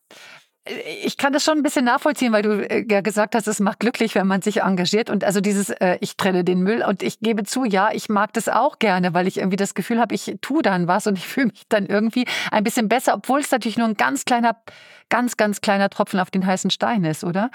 Ich 1.05 1.17
kann 1.17 1.33
das 1.33 1.45
schon 1.45 1.59
ein 1.59 1.63
bisschen 1.63 1.85
nachvollziehen, 1.85 2.33
weil 2.33 2.43
du 2.43 2.69
äh, 2.69 2.85
ja 2.91 3.01
gesagt 3.01 3.35
hast, 3.35 3.47
es 3.47 3.61
macht 3.61 3.81
glücklich, 3.81 4.15
wenn 4.15 4.27
man 4.27 4.43
sich 4.43 4.63
engagiert. 4.63 5.11
Und 5.11 5.25
also 5.25 5.41
dieses, 5.41 5.71
äh, 5.71 5.99
ich 6.01 6.17
trenne 6.17 6.45
den 6.45 6.61
Müll 6.61 6.83
und 6.83 7.03
ich 7.03 7.21
gebe 7.21 7.45
zu, 7.45 7.65
ja, 7.65 7.91
ich 7.93 8.09
mag 8.09 8.33
das 8.33 8.49
auch 8.49 8.79
gerne, 8.79 9.15
weil 9.15 9.29
ich 9.29 9.39
irgendwie 9.39 9.57
das 9.57 9.75
Gefühl 9.75 10.01
habe, 10.01 10.15
ich 10.15 10.37
tue 10.41 10.63
dann 10.63 10.89
was 10.89 11.07
und 11.07 11.19
ich 11.19 11.27
fühle 11.29 11.47
mich 11.47 11.63
dann 11.69 11.87
irgendwie 11.87 12.27
ein 12.51 12.65
bisschen 12.65 12.89
besser, 12.89 13.15
obwohl 13.15 13.41
es 13.41 13.51
natürlich 13.51 13.79
nur 13.79 13.87
ein 13.87 13.95
ganz 13.95 14.25
kleiner, 14.25 14.57
ganz, 15.09 15.37
ganz 15.37 15.61
kleiner 15.61 15.91
Tropfen 15.91 16.21
auf 16.21 16.31
den 16.31 16.45
heißen 16.45 16.71
Stein 16.71 17.05
ist, 17.05 17.25
oder? 17.25 17.51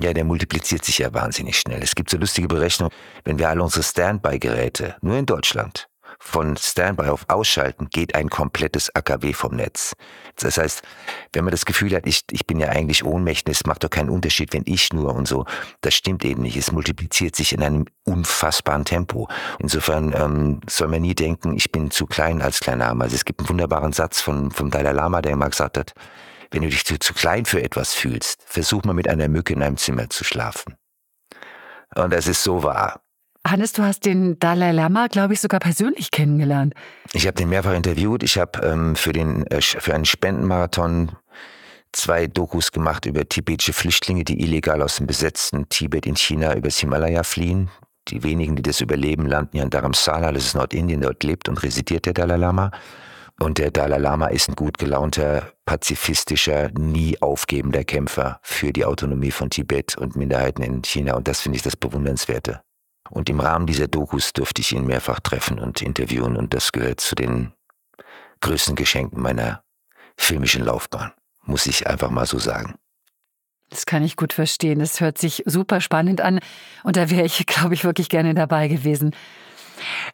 Ja, 0.00 0.12
der 0.12 0.24
multipliziert 0.24 0.84
sich 0.84 0.98
ja 0.98 1.12
wahnsinnig 1.12 1.58
schnell. 1.58 1.82
Es 1.82 1.94
gibt 1.94 2.08
so 2.08 2.16
lustige 2.16 2.46
Berechnungen, 2.46 2.94
wenn 3.24 3.38
wir 3.38 3.48
alle 3.48 3.62
unsere 3.62 3.82
Standby-Geräte 3.82 4.96
nur 5.00 5.16
in 5.16 5.26
Deutschland 5.26 5.88
von 6.18 6.56
Standby 6.56 7.08
auf 7.08 7.24
ausschalten, 7.28 7.88
geht 7.90 8.14
ein 8.14 8.28
komplettes 8.28 8.94
AKW 8.94 9.32
vom 9.32 9.54
Netz. 9.54 9.94
Das 10.36 10.58
heißt, 10.58 10.82
wenn 11.32 11.44
man 11.44 11.52
das 11.52 11.64
Gefühl 11.64 11.94
hat, 11.94 12.06
ich, 12.06 12.22
ich 12.30 12.46
bin 12.46 12.58
ja 12.60 12.68
eigentlich 12.68 13.04
ohnmächtig, 13.04 13.56
es 13.56 13.66
macht 13.66 13.84
doch 13.84 13.90
keinen 13.90 14.10
Unterschied, 14.10 14.52
wenn 14.52 14.64
ich 14.66 14.92
nur 14.92 15.14
und 15.14 15.28
so, 15.28 15.46
das 15.80 15.94
stimmt 15.94 16.24
eben 16.24 16.42
nicht. 16.42 16.56
Es 16.56 16.72
multipliziert 16.72 17.36
sich 17.36 17.52
in 17.52 17.62
einem 17.62 17.86
unfassbaren 18.04 18.84
Tempo. 18.84 19.28
Insofern 19.58 20.12
ähm, 20.14 20.60
soll 20.68 20.88
man 20.88 21.02
nie 21.02 21.14
denken, 21.14 21.56
ich 21.56 21.70
bin 21.70 21.90
zu 21.90 22.06
klein 22.06 22.42
als 22.42 22.60
kleiner 22.60 22.88
Arm. 22.88 23.00
Also 23.02 23.14
es 23.14 23.24
gibt 23.24 23.40
einen 23.40 23.48
wunderbaren 23.48 23.92
Satz 23.92 24.20
von, 24.20 24.50
vom 24.50 24.70
Dalai 24.70 24.92
Lama, 24.92 25.22
der 25.22 25.32
immer 25.32 25.48
gesagt 25.48 25.78
hat, 25.78 25.94
wenn 26.50 26.62
du 26.62 26.68
dich 26.68 26.84
zu, 26.84 26.98
zu 26.98 27.14
klein 27.14 27.44
für 27.44 27.62
etwas 27.62 27.94
fühlst, 27.94 28.42
versuch 28.46 28.84
mal 28.84 28.94
mit 28.94 29.08
einer 29.08 29.28
Mücke 29.28 29.52
in 29.52 29.62
einem 29.62 29.76
Zimmer 29.76 30.08
zu 30.08 30.24
schlafen. 30.24 30.76
Und 31.94 32.12
das 32.12 32.26
ist 32.26 32.42
so 32.42 32.62
wahr. 32.62 33.00
Hannes, 33.50 33.72
du 33.72 33.82
hast 33.82 34.04
den 34.04 34.38
Dalai 34.38 34.72
Lama, 34.72 35.06
glaube 35.06 35.34
ich, 35.34 35.40
sogar 35.40 35.60
persönlich 35.60 36.10
kennengelernt. 36.10 36.74
Ich 37.12 37.26
habe 37.26 37.34
den 37.34 37.48
mehrfach 37.48 37.74
interviewt. 37.74 38.22
Ich 38.22 38.38
habe 38.38 38.60
ähm, 38.66 38.96
für, 38.96 39.14
äh, 39.14 39.60
für 39.60 39.94
einen 39.94 40.04
Spendenmarathon 40.04 41.12
zwei 41.92 42.26
Dokus 42.26 42.72
gemacht 42.72 43.06
über 43.06 43.28
tibetische 43.28 43.72
Flüchtlinge, 43.72 44.24
die 44.24 44.42
illegal 44.42 44.82
aus 44.82 44.96
dem 44.96 45.06
besetzten 45.06 45.68
Tibet 45.68 46.06
in 46.06 46.16
China 46.16 46.54
übers 46.54 46.78
Himalaya 46.78 47.22
fliehen. 47.22 47.70
Die 48.08 48.22
wenigen, 48.22 48.56
die 48.56 48.62
das 48.62 48.80
überleben, 48.80 49.26
landen 49.26 49.56
ja 49.56 49.62
in 49.62 49.70
Dharamsala, 49.70 50.32
das 50.32 50.46
ist 50.46 50.54
Nordindien, 50.54 51.00
dort 51.00 51.22
lebt 51.24 51.48
und 51.48 51.62
residiert 51.62 52.06
der 52.06 52.14
Dalai 52.14 52.36
Lama. 52.36 52.70
Und 53.40 53.58
der 53.58 53.70
Dalai 53.70 53.98
Lama 53.98 54.26
ist 54.28 54.48
ein 54.48 54.56
gut 54.56 54.78
gelaunter, 54.78 55.52
pazifistischer, 55.64 56.70
nie 56.72 57.20
aufgebender 57.20 57.84
Kämpfer 57.84 58.40
für 58.42 58.72
die 58.72 58.84
Autonomie 58.84 59.30
von 59.30 59.50
Tibet 59.50 59.96
und 59.96 60.16
Minderheiten 60.16 60.62
in 60.62 60.82
China. 60.82 61.14
Und 61.14 61.28
das 61.28 61.42
finde 61.42 61.56
ich 61.56 61.62
das 61.62 61.76
Bewundernswerte. 61.76 62.62
Und 63.10 63.28
im 63.30 63.40
Rahmen 63.40 63.66
dieser 63.66 63.88
Dokus 63.88 64.32
durfte 64.32 64.60
ich 64.60 64.72
ihn 64.72 64.86
mehrfach 64.86 65.20
treffen 65.20 65.58
und 65.58 65.82
interviewen. 65.82 66.36
Und 66.36 66.54
das 66.54 66.72
gehört 66.72 67.00
zu 67.00 67.14
den 67.14 67.52
größten 68.40 68.76
Geschenken 68.76 69.20
meiner 69.20 69.62
filmischen 70.16 70.64
Laufbahn. 70.64 71.12
Muss 71.44 71.66
ich 71.66 71.86
einfach 71.86 72.10
mal 72.10 72.26
so 72.26 72.38
sagen. 72.38 72.74
Das 73.70 73.86
kann 73.86 74.02
ich 74.02 74.16
gut 74.16 74.32
verstehen. 74.32 74.78
Das 74.78 75.00
hört 75.00 75.18
sich 75.18 75.42
super 75.46 75.80
spannend 75.80 76.20
an. 76.20 76.40
Und 76.84 76.96
da 76.96 77.10
wäre 77.10 77.24
ich, 77.24 77.46
glaube 77.46 77.74
ich, 77.74 77.84
wirklich 77.84 78.08
gerne 78.08 78.34
dabei 78.34 78.68
gewesen. 78.68 79.14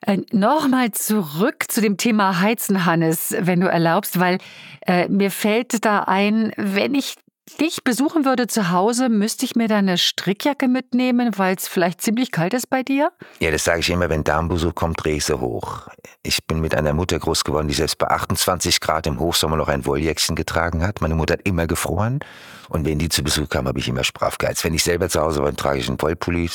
Äh, 0.02 0.18
Nochmal 0.30 0.92
zurück 0.92 1.64
zu 1.68 1.80
dem 1.80 1.96
Thema 1.96 2.40
Heizen, 2.40 2.84
Hannes, 2.84 3.34
wenn 3.38 3.60
du 3.60 3.68
erlaubst, 3.68 4.20
weil 4.20 4.38
äh, 4.86 5.08
mir 5.08 5.30
fällt 5.30 5.84
da 5.84 6.00
ein, 6.00 6.52
wenn 6.56 6.94
ich 6.94 7.14
dich 7.60 7.84
besuchen 7.84 8.24
würde 8.24 8.46
zu 8.46 8.70
Hause, 8.70 9.08
müsste 9.08 9.44
ich 9.44 9.56
mir 9.56 9.68
da 9.68 9.78
eine 9.78 9.98
Strickjacke 9.98 10.68
mitnehmen, 10.68 11.32
weil 11.36 11.56
es 11.56 11.68
vielleicht 11.68 12.00
ziemlich 12.00 12.30
kalt 12.30 12.54
ist 12.54 12.68
bei 12.68 12.82
dir? 12.82 13.12
Ja, 13.40 13.50
das 13.50 13.64
sage 13.64 13.80
ich 13.80 13.90
immer, 13.90 14.08
wenn 14.08 14.24
Darmbesuch 14.24 14.74
kommt, 14.74 15.04
drehe 15.04 15.16
ich 15.16 15.24
sie 15.24 15.38
hoch. 15.38 15.88
Ich 16.22 16.46
bin 16.46 16.60
mit 16.60 16.74
einer 16.74 16.94
Mutter 16.94 17.18
groß 17.18 17.44
geworden, 17.44 17.68
die 17.68 17.74
selbst 17.74 17.98
bei 17.98 18.08
28 18.08 18.80
Grad 18.80 19.06
im 19.06 19.20
Hochsommer 19.20 19.56
noch 19.56 19.68
ein 19.68 19.86
Wolljäckchen 19.86 20.36
getragen 20.36 20.86
hat. 20.86 21.00
Meine 21.00 21.14
Mutter 21.14 21.34
hat 21.34 21.46
immer 21.46 21.66
gefroren. 21.66 22.20
Und 22.68 22.86
wenn 22.86 22.98
die 22.98 23.08
zu 23.08 23.22
Besuch 23.22 23.48
kam, 23.48 23.68
habe 23.68 23.78
ich 23.78 23.88
immer 23.88 24.04
Sprach 24.04 24.38
geheizt. 24.38 24.64
Wenn 24.64 24.74
ich 24.74 24.84
selber 24.84 25.08
zu 25.08 25.20
Hause 25.20 25.42
war, 25.42 25.54
trage 25.54 25.78
ich 25.78 25.88
einen 25.88 26.00
Wollpulli, 26.00 26.50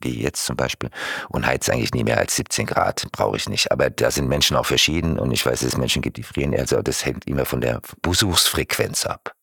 wie 0.00 0.22
jetzt 0.22 0.44
zum 0.46 0.56
Beispiel, 0.56 0.90
und 1.28 1.46
heiz 1.46 1.68
eigentlich 1.68 1.92
nie 1.92 2.04
mehr 2.04 2.18
als 2.18 2.36
17 2.36 2.66
Grad, 2.66 3.06
brauche 3.12 3.36
ich 3.36 3.48
nicht. 3.48 3.70
Aber 3.72 3.90
da 3.90 4.10
sind 4.10 4.28
Menschen 4.28 4.56
auch 4.56 4.66
verschieden 4.66 5.18
und 5.18 5.32
ich 5.32 5.44
weiß, 5.44 5.60
dass 5.60 5.68
es 5.68 5.76
Menschen 5.76 6.02
gibt, 6.02 6.16
die 6.16 6.22
frieren. 6.22 6.54
Also 6.54 6.80
das 6.82 7.04
hängt 7.04 7.26
immer 7.26 7.44
von 7.44 7.60
der 7.60 7.80
Besuchsfrequenz 8.02 9.06
ab. 9.06 9.33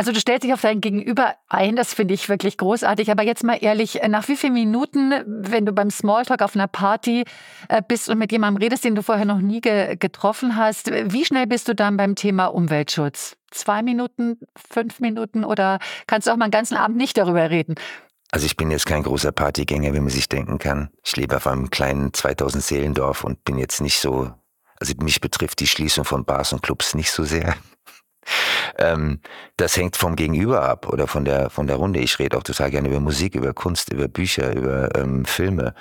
Also 0.00 0.12
du 0.12 0.20
stellst 0.20 0.44
dich 0.44 0.54
auf 0.54 0.62
dein 0.62 0.80
Gegenüber 0.80 1.34
ein, 1.50 1.76
das 1.76 1.92
finde 1.92 2.14
ich 2.14 2.30
wirklich 2.30 2.56
großartig. 2.56 3.10
Aber 3.10 3.22
jetzt 3.22 3.44
mal 3.44 3.58
ehrlich, 3.60 4.00
nach 4.08 4.28
wie 4.28 4.36
vielen 4.36 4.54
Minuten, 4.54 5.12
wenn 5.26 5.66
du 5.66 5.72
beim 5.72 5.90
Smalltalk 5.90 6.40
auf 6.40 6.54
einer 6.54 6.68
Party 6.68 7.24
äh, 7.68 7.82
bist 7.86 8.08
und 8.08 8.16
mit 8.16 8.32
jemandem 8.32 8.62
redest, 8.62 8.82
den 8.82 8.94
du 8.94 9.02
vorher 9.02 9.26
noch 9.26 9.40
nie 9.42 9.60
ge 9.60 9.96
getroffen 9.96 10.56
hast, 10.56 10.90
wie 10.90 11.26
schnell 11.26 11.46
bist 11.46 11.68
du 11.68 11.74
dann 11.74 11.98
beim 11.98 12.14
Thema 12.14 12.46
Umweltschutz? 12.46 13.36
Zwei 13.50 13.82
Minuten, 13.82 14.38
fünf 14.70 15.00
Minuten 15.00 15.44
oder 15.44 15.78
kannst 16.06 16.26
du 16.26 16.32
auch 16.32 16.36
mal 16.38 16.46
einen 16.46 16.50
ganzen 16.50 16.78
Abend 16.78 16.96
nicht 16.96 17.18
darüber 17.18 17.50
reden? 17.50 17.74
Also 18.30 18.46
ich 18.46 18.56
bin 18.56 18.70
jetzt 18.70 18.86
kein 18.86 19.02
großer 19.02 19.32
Partygänger, 19.32 19.92
wie 19.92 20.00
man 20.00 20.08
sich 20.08 20.30
denken 20.30 20.58
kann. 20.58 20.88
Ich 21.04 21.14
lebe 21.16 21.36
auf 21.36 21.46
einem 21.46 21.68
kleinen 21.68 22.14
2000 22.14 22.64
Seelendorf 22.64 23.22
und 23.22 23.44
bin 23.44 23.58
jetzt 23.58 23.82
nicht 23.82 24.00
so, 24.00 24.32
also 24.78 24.94
mich 25.02 25.20
betrifft 25.20 25.60
die 25.60 25.66
Schließung 25.66 26.06
von 26.06 26.24
Bars 26.24 26.54
und 26.54 26.62
Clubs 26.62 26.94
nicht 26.94 27.10
so 27.10 27.22
sehr. 27.22 27.54
Ähm, 28.80 29.20
das 29.56 29.76
hängt 29.76 29.96
vom 29.96 30.16
Gegenüber 30.16 30.62
ab 30.62 30.88
oder 30.88 31.06
von 31.06 31.24
der, 31.24 31.50
von 31.50 31.66
der 31.66 31.76
Runde. 31.76 32.00
Ich 32.00 32.18
rede 32.18 32.36
auch 32.36 32.42
total 32.42 32.70
gerne 32.70 32.88
über 32.88 33.00
Musik, 33.00 33.34
über 33.34 33.52
Kunst, 33.52 33.92
über 33.92 34.08
Bücher, 34.08 34.54
über 34.54 34.94
ähm, 34.96 35.24
Filme. 35.24 35.74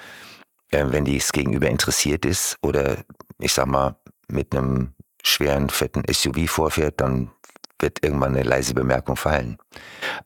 Ähm, 0.72 0.92
wenn 0.92 1.06
dies 1.06 1.32
Gegenüber 1.32 1.70
interessiert 1.70 2.26
ist 2.26 2.58
oder 2.62 2.98
ich 3.40 3.54
sag 3.54 3.68
mal 3.68 3.96
mit 4.28 4.54
einem 4.54 4.94
schweren, 5.24 5.70
fetten 5.70 6.04
SUV 6.12 6.50
vorfährt, 6.50 7.02
dann 7.02 7.32
wird 7.82 8.04
irgendwann 8.04 8.36
eine 8.36 8.44
leise 8.44 8.74
Bemerkung 8.74 9.16
fallen. 9.16 9.58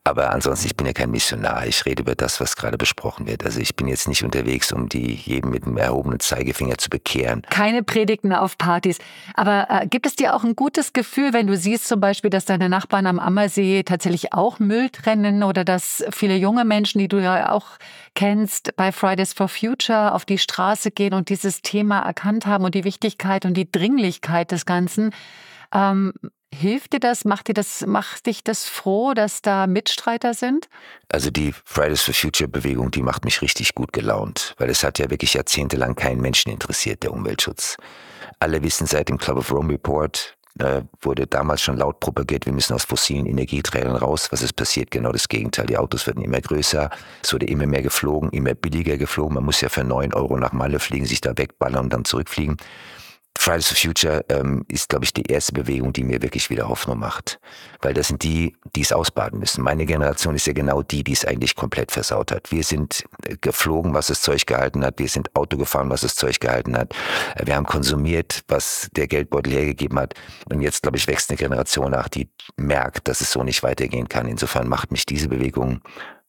Aber 0.02 0.30
ansonsten, 0.30 0.66
ich 0.66 0.76
bin 0.76 0.86
ja 0.86 0.92
kein 0.92 1.10
Missionar. 1.10 1.66
Ich 1.66 1.84
rede 1.86 2.02
über 2.02 2.14
das, 2.14 2.40
was 2.40 2.56
gerade 2.56 2.76
besprochen 2.76 3.26
wird. 3.26 3.44
Also 3.44 3.60
ich 3.60 3.76
bin 3.76 3.86
jetzt 3.86 4.08
nicht 4.08 4.24
unterwegs, 4.24 4.72
um 4.72 4.88
die 4.88 5.14
jedem 5.14 5.50
mit 5.50 5.64
dem 5.64 5.76
erhobenen 5.76 6.20
Zeigefinger 6.20 6.78
zu 6.78 6.90
bekehren. 6.90 7.42
Keine 7.50 7.82
Predigten 7.82 8.32
auf 8.32 8.58
Partys. 8.58 8.98
Aber 9.34 9.66
äh, 9.70 9.86
gibt 9.86 10.06
es 10.06 10.16
dir 10.16 10.34
auch 10.34 10.44
ein 10.44 10.56
gutes 10.56 10.92
Gefühl, 10.92 11.32
wenn 11.32 11.46
du 11.46 11.56
siehst 11.56 11.88
zum 11.88 12.00
Beispiel, 12.00 12.30
dass 12.30 12.44
deine 12.44 12.68
Nachbarn 12.68 13.06
am 13.06 13.18
Ammersee 13.18 13.82
tatsächlich 13.82 14.32
auch 14.32 14.58
Müll 14.58 14.90
trennen 14.90 15.42
oder 15.42 15.64
dass 15.64 16.04
viele 16.10 16.36
junge 16.36 16.64
Menschen, 16.64 16.98
die 16.98 17.08
du 17.08 17.18
ja 17.18 17.52
auch 17.52 17.66
kennst, 18.14 18.76
bei 18.76 18.92
Fridays 18.92 19.32
for 19.32 19.48
Future 19.48 20.14
auf 20.14 20.24
die 20.24 20.38
Straße 20.38 20.90
gehen 20.90 21.14
und 21.14 21.28
dieses 21.28 21.62
Thema 21.62 22.00
erkannt 22.00 22.46
haben 22.46 22.64
und 22.64 22.74
die 22.74 22.84
Wichtigkeit 22.84 23.44
und 23.44 23.54
die 23.54 23.70
Dringlichkeit 23.70 24.52
des 24.52 24.66
Ganzen. 24.66 25.10
Ähm, 25.72 26.12
Hilft 26.54 26.92
dir 26.92 27.00
das? 27.00 27.24
Macht 27.24 27.48
dir 27.48 27.54
das, 27.54 27.84
macht 27.86 28.26
dich 28.26 28.44
das 28.44 28.66
froh, 28.66 29.12
dass 29.12 29.42
da 29.42 29.66
Mitstreiter 29.66 30.34
sind? 30.34 30.68
Also 31.08 31.30
die 31.30 31.52
Fridays 31.64 32.02
for 32.02 32.14
Future 32.14 32.48
Bewegung, 32.48 32.90
die 32.90 33.02
macht 33.02 33.24
mich 33.24 33.42
richtig 33.42 33.74
gut 33.74 33.92
gelaunt, 33.92 34.54
weil 34.58 34.70
es 34.70 34.84
hat 34.84 34.98
ja 34.98 35.10
wirklich 35.10 35.34
jahrzehntelang 35.34 35.96
keinen 35.96 36.20
Menschen 36.20 36.50
interessiert, 36.50 37.02
der 37.02 37.12
Umweltschutz. 37.12 37.76
Alle 38.38 38.62
wissen 38.62 38.86
seit 38.86 39.08
dem 39.08 39.18
Club 39.18 39.38
of 39.38 39.50
Rome 39.50 39.72
Report, 39.72 40.36
äh, 40.60 40.82
wurde 41.00 41.26
damals 41.26 41.62
schon 41.62 41.76
laut 41.76 41.98
propagiert, 41.98 42.46
wir 42.46 42.52
müssen 42.52 42.74
aus 42.74 42.84
fossilen 42.84 43.26
Energieträgern 43.26 43.96
raus. 43.96 44.28
Was 44.30 44.42
ist 44.42 44.54
passiert? 44.54 44.92
Genau 44.92 45.10
das 45.10 45.28
Gegenteil. 45.28 45.66
Die 45.66 45.76
Autos 45.76 46.06
werden 46.06 46.22
immer 46.22 46.40
größer, 46.40 46.90
es 47.22 47.32
wurde 47.32 47.46
immer 47.46 47.66
mehr 47.66 47.82
geflogen, 47.82 48.30
immer 48.30 48.54
billiger 48.54 48.96
geflogen. 48.96 49.34
Man 49.34 49.44
muss 49.44 49.60
ja 49.60 49.68
für 49.68 49.82
neun 49.82 50.14
Euro 50.14 50.36
nach 50.36 50.52
Malle 50.52 50.78
fliegen, 50.78 51.06
sich 51.06 51.20
da 51.20 51.36
wegballern 51.36 51.86
und 51.86 51.92
dann 51.92 52.04
zurückfliegen. 52.04 52.56
Fridays 53.38 53.68
for 53.68 53.76
Future 53.76 54.24
ähm, 54.28 54.64
ist, 54.68 54.88
glaube 54.88 55.04
ich, 55.04 55.12
die 55.12 55.24
erste 55.24 55.52
Bewegung, 55.52 55.92
die 55.92 56.04
mir 56.04 56.22
wirklich 56.22 56.50
wieder 56.50 56.68
Hoffnung 56.68 56.98
macht. 56.98 57.38
Weil 57.82 57.92
das 57.92 58.08
sind 58.08 58.22
die, 58.22 58.56
die 58.74 58.80
es 58.80 58.92
ausbaden 58.92 59.38
müssen. 59.38 59.62
Meine 59.62 59.84
Generation 59.86 60.34
ist 60.34 60.46
ja 60.46 60.52
genau 60.52 60.82
die, 60.82 61.04
die 61.04 61.12
es 61.12 61.24
eigentlich 61.24 61.54
komplett 61.54 61.92
versaut 61.92 62.32
hat. 62.32 62.50
Wir 62.50 62.64
sind 62.64 63.04
äh, 63.26 63.36
geflogen, 63.40 63.92
was 63.92 64.06
das 64.06 64.22
Zeug 64.22 64.46
gehalten 64.46 64.84
hat. 64.84 64.98
Wir 64.98 65.08
sind 65.08 65.34
Auto 65.36 65.56
gefahren, 65.56 65.90
was 65.90 66.02
das 66.02 66.14
Zeug 66.14 66.40
gehalten 66.40 66.76
hat. 66.76 66.94
Äh, 67.34 67.46
wir 67.46 67.56
haben 67.56 67.66
konsumiert, 67.66 68.42
was 68.48 68.88
der 68.96 69.08
Geldbeutel 69.08 69.52
hergegeben 69.52 69.98
hat. 69.98 70.14
Und 70.50 70.60
jetzt, 70.60 70.82
glaube 70.82 70.96
ich, 70.96 71.06
wächst 71.06 71.30
eine 71.30 71.36
Generation 71.36 71.90
nach, 71.90 72.08
die 72.08 72.30
merkt, 72.56 73.08
dass 73.08 73.20
es 73.20 73.32
so 73.32 73.42
nicht 73.42 73.62
weitergehen 73.62 74.08
kann. 74.08 74.26
Insofern 74.26 74.68
macht 74.68 74.90
mich 74.90 75.06
diese 75.06 75.28
Bewegung 75.28 75.80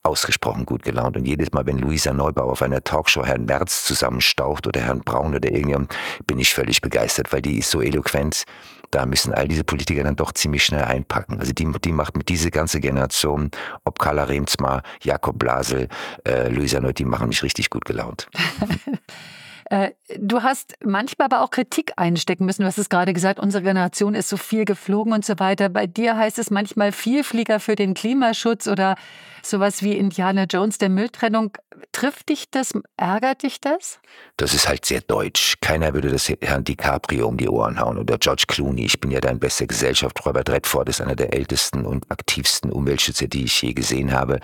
ausgesprochen 0.06 0.66
gut 0.66 0.84
gelaunt. 0.84 1.18
Und 1.18 1.26
jedes 1.26 1.52
Mal, 1.52 1.66
wenn 1.66 1.78
Luisa 1.78 2.14
Neubauer 2.14 2.52
auf 2.52 2.62
einer 2.62 2.84
Talkshow 2.84 3.26
Herrn 3.26 3.46
Merz 3.46 3.86
zusammenstaucht 3.86 4.68
oder 4.68 4.82
Herrn 4.82 5.02
Braun 5.02 5.36
oder 5.36 5.52
irgendjemand, 5.52 5.96
bin 6.28 6.40
ich 6.40 6.54
völlig 6.54 6.82
begeistert, 6.82 7.34
weil 7.34 7.42
die 7.42 7.60
ist 7.60 7.72
so 7.72 7.82
eloquent. 7.82 8.44
Da 8.92 9.06
müssen 9.06 9.34
all 9.34 9.48
diese 9.48 9.64
Politiker 9.64 10.04
dann 10.04 10.16
doch 10.16 10.32
ziemlich 10.32 10.64
schnell 10.64 10.84
einpacken. 10.84 11.40
Also 11.40 11.52
die, 11.52 11.70
die 11.84 11.92
macht 11.92 12.16
mit 12.16 12.30
dieser 12.30 12.52
ganzen 12.52 12.82
Generation, 12.82 13.52
ob 13.84 14.00
Carla 14.00 14.26
Remsmar, 14.26 14.84
Jakob 15.02 15.38
Blasel, 15.40 15.90
äh, 16.26 16.50
Luisa 16.50 16.80
Neubauer, 16.80 16.94
die 16.94 17.06
machen 17.06 17.28
mich 17.28 17.44
richtig 17.44 17.70
gut 17.70 17.86
gelaunt. 17.86 18.28
Äh, 19.70 19.92
du 20.18 20.44
hast 20.44 20.76
manchmal 20.84 21.26
aber 21.26 21.42
auch 21.42 21.50
Kritik 21.50 21.94
einstecken 21.98 22.46
müssen. 22.46 22.62
Du 22.62 22.68
hast 22.68 22.78
es 22.78 22.90
gerade 22.90 23.14
gesagt, 23.14 23.40
unsere 23.40 23.64
Generation 23.64 24.14
ist 24.14 24.30
so 24.30 24.38
viel 24.38 24.66
geflogen 24.66 25.14
und 25.14 25.26
so 25.26 25.40
weiter. 25.40 25.70
Bei 25.70 25.88
dir 25.88 26.16
heißt 26.16 26.38
es 26.38 26.52
manchmal 26.52 26.92
Vielflieger 26.92 27.60
für 27.60 27.76
den 27.76 27.96
Klimaschutz 27.96 28.68
oder 28.68 28.96
sowas 29.42 29.82
wie 29.82 29.94
Indiana 29.94 30.44
Jones 30.44 30.78
der 30.78 30.90
Mülltrennung. 30.90 31.58
Trifft 31.92 32.30
dich 32.30 32.50
das? 32.52 32.74
Ärgert 32.98 33.44
dich 33.44 33.60
das? 33.60 34.00
Das 34.38 34.54
ist 34.54 34.68
halt 34.68 34.86
sehr 34.86 35.02
deutsch. 35.02 35.56
Keiner 35.62 35.94
würde 35.94 36.10
das 36.10 36.30
Herrn 36.30 36.64
DiCaprio 36.64 37.28
um 37.28 37.38
die 37.38 37.50
Ohren 37.50 37.80
hauen 37.80 37.98
oder 37.98 38.18
George 38.18 38.46
Clooney. 38.48 38.86
Ich 38.86 39.00
bin 39.00 39.12
ja 39.12 39.20
dein 39.20 39.40
bester 39.40 39.66
Gesellschaft. 39.66 40.26
Robert 40.26 40.50
Redford 40.50 40.90
ist 40.90 41.02
einer 41.02 41.16
der 41.16 41.34
ältesten 41.34 41.86
und 41.86 42.10
aktivsten 42.12 42.72
Umweltschützer, 42.72 43.28
die 43.28 43.46
ich 43.46 43.62
je 43.62 43.74
gesehen 43.74 44.12
habe. 44.14 44.40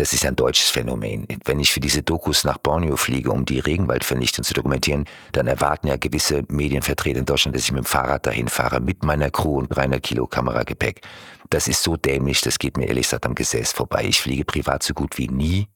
Das 0.00 0.14
ist 0.14 0.24
ein 0.24 0.34
deutsches 0.34 0.70
Phänomen. 0.70 1.26
Wenn 1.44 1.60
ich 1.60 1.70
für 1.70 1.80
diese 1.80 2.02
Dokus 2.02 2.44
nach 2.44 2.56
Borneo 2.56 2.96
fliege, 2.96 3.30
um 3.30 3.44
die 3.44 3.58
Regenwaldvernichtung 3.58 4.42
zu 4.42 4.54
dokumentieren, 4.54 5.04
dann 5.32 5.46
erwarten 5.46 5.88
ja 5.88 5.98
gewisse 5.98 6.42
Medienvertreter 6.48 7.18
in 7.18 7.26
Deutschland, 7.26 7.54
dass 7.54 7.64
ich 7.64 7.72
mit 7.72 7.84
dem 7.84 7.84
Fahrrad 7.84 8.24
dahin 8.24 8.48
fahre, 8.48 8.80
mit 8.80 9.04
meiner 9.04 9.30
Crew 9.30 9.58
und 9.58 9.68
300 9.68 10.02
Kilo 10.02 10.26
Kameragepäck. 10.26 11.02
Das 11.50 11.68
ist 11.68 11.82
so 11.82 11.98
dämlich, 11.98 12.40
das 12.40 12.58
geht 12.58 12.78
mir 12.78 12.86
ehrlich 12.86 13.08
gesagt 13.08 13.26
am 13.26 13.34
Gesäß 13.34 13.72
vorbei. 13.72 14.06
Ich 14.08 14.22
fliege 14.22 14.46
privat 14.46 14.82
so 14.82 14.94
gut 14.94 15.18
wie 15.18 15.28
nie 15.28 15.68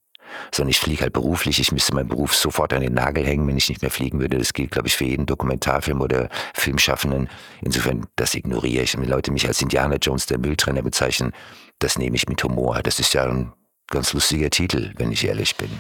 sondern 0.53 0.71
ich 0.71 0.81
fliege 0.81 1.03
halt 1.03 1.13
beruflich. 1.13 1.61
Ich 1.61 1.71
müsste 1.71 1.95
meinen 1.95 2.09
Beruf 2.09 2.35
sofort 2.35 2.73
an 2.73 2.81
den 2.81 2.95
Nagel 2.95 3.27
hängen, 3.27 3.47
wenn 3.47 3.59
ich 3.59 3.69
nicht 3.69 3.83
mehr 3.83 3.91
fliegen 3.91 4.21
würde. 4.21 4.39
Das 4.39 4.55
gilt, 4.55 4.71
glaube 4.71 4.89
ich, 4.89 4.97
für 4.97 5.05
jeden 5.05 5.27
Dokumentarfilm 5.27 6.01
oder 6.01 6.31
Filmschaffenden. 6.55 7.29
Insofern, 7.61 8.07
das 8.17 8.35
ignoriere 8.35 8.85
ich. 8.85 8.97
wenn 8.97 9.07
Leute 9.07 9.31
mich 9.31 9.47
als 9.47 9.61
Indiana 9.61 9.97
Jones 9.97 10.25
der 10.25 10.39
Mülltrenner 10.39 10.81
bezeichnen, 10.81 11.33
das 11.79 11.99
nehme 11.99 12.17
ich 12.17 12.27
mit 12.27 12.43
Humor. 12.43 12.81
Das 12.83 12.99
ist 12.99 13.13
ja 13.13 13.27
ein 13.27 13.53
ganz 13.89 14.13
lustiger 14.13 14.51
Titel, 14.51 14.93
wenn 14.97 15.13
ich 15.13 15.25
ehrlich 15.25 15.57
bin. 15.57 15.71